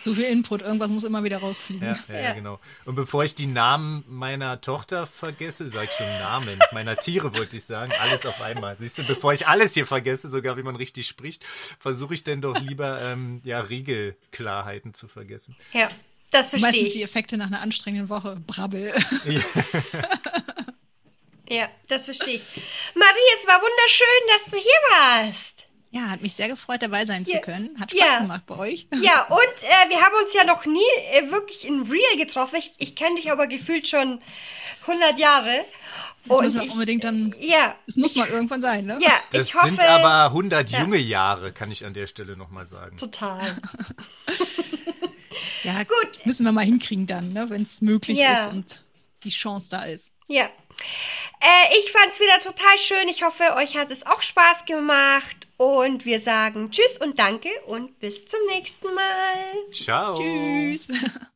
[0.04, 1.88] So viel Input, irgendwas muss immer wieder rausfliegen.
[1.88, 2.34] Ja, ja, Ja.
[2.34, 2.60] genau.
[2.86, 6.60] Und bevor ich die Namen meiner Tochter vergesse, sag ich schon Namen.
[6.72, 7.92] Meiner Tiere wollte ich sagen.
[8.00, 8.78] Alles auf einmal.
[8.78, 12.42] Siehst du, bevor ich alles hier vergesse, sogar wie man richtig spricht, versuche ich denn
[12.42, 15.56] doch lieber ähm, ja, Regelklarheiten zu vergessen.
[15.74, 15.90] Ja,
[16.32, 17.04] das verstehe Meistens die ich.
[17.04, 18.42] Effekte nach einer anstrengenden Woche.
[18.48, 18.94] Brabbel.
[21.50, 22.42] Ja, das verstehe ich.
[22.96, 25.61] Marie, es war wunderschön, dass du hier warst.
[25.94, 27.78] Ja, hat mich sehr gefreut, dabei sein zu können.
[27.80, 28.20] Hat Spaß Ja.
[28.22, 28.88] gemacht bei euch.
[29.02, 30.80] Ja, und äh, wir haben uns ja noch nie
[31.12, 32.56] äh, wirklich in Real getroffen.
[32.58, 34.22] Ich, ich kenne dich aber gefühlt schon
[34.88, 35.66] 100 Jahre.
[36.26, 37.36] Das Und müssen wir ich- unbedingt dann.
[37.40, 39.00] Ja, Das muss mal irgendwann sein, ne?
[39.02, 39.68] ja, Das ich hoffe.
[39.70, 40.80] sind aber 100 Ja.
[40.82, 42.96] junge Jahre, kann ich an der Stelle nochmal sagen.
[42.98, 43.58] Total.
[45.64, 46.26] Ja, Gut.
[46.26, 47.50] Müssen wir mal hinkriegen dann, ne?
[47.50, 48.34] wenn es möglich Ja.
[48.34, 48.84] ist und
[49.24, 50.12] die Chance da ist.
[50.28, 50.50] Ja.
[51.42, 53.08] Äh, ich fand es wieder total schön.
[53.08, 55.48] Ich hoffe, euch hat es auch Spaß gemacht.
[55.58, 59.72] Und wir sagen Tschüss und Danke und bis zum nächsten Mal.
[59.72, 60.16] Ciao.
[60.16, 60.88] Tschüss.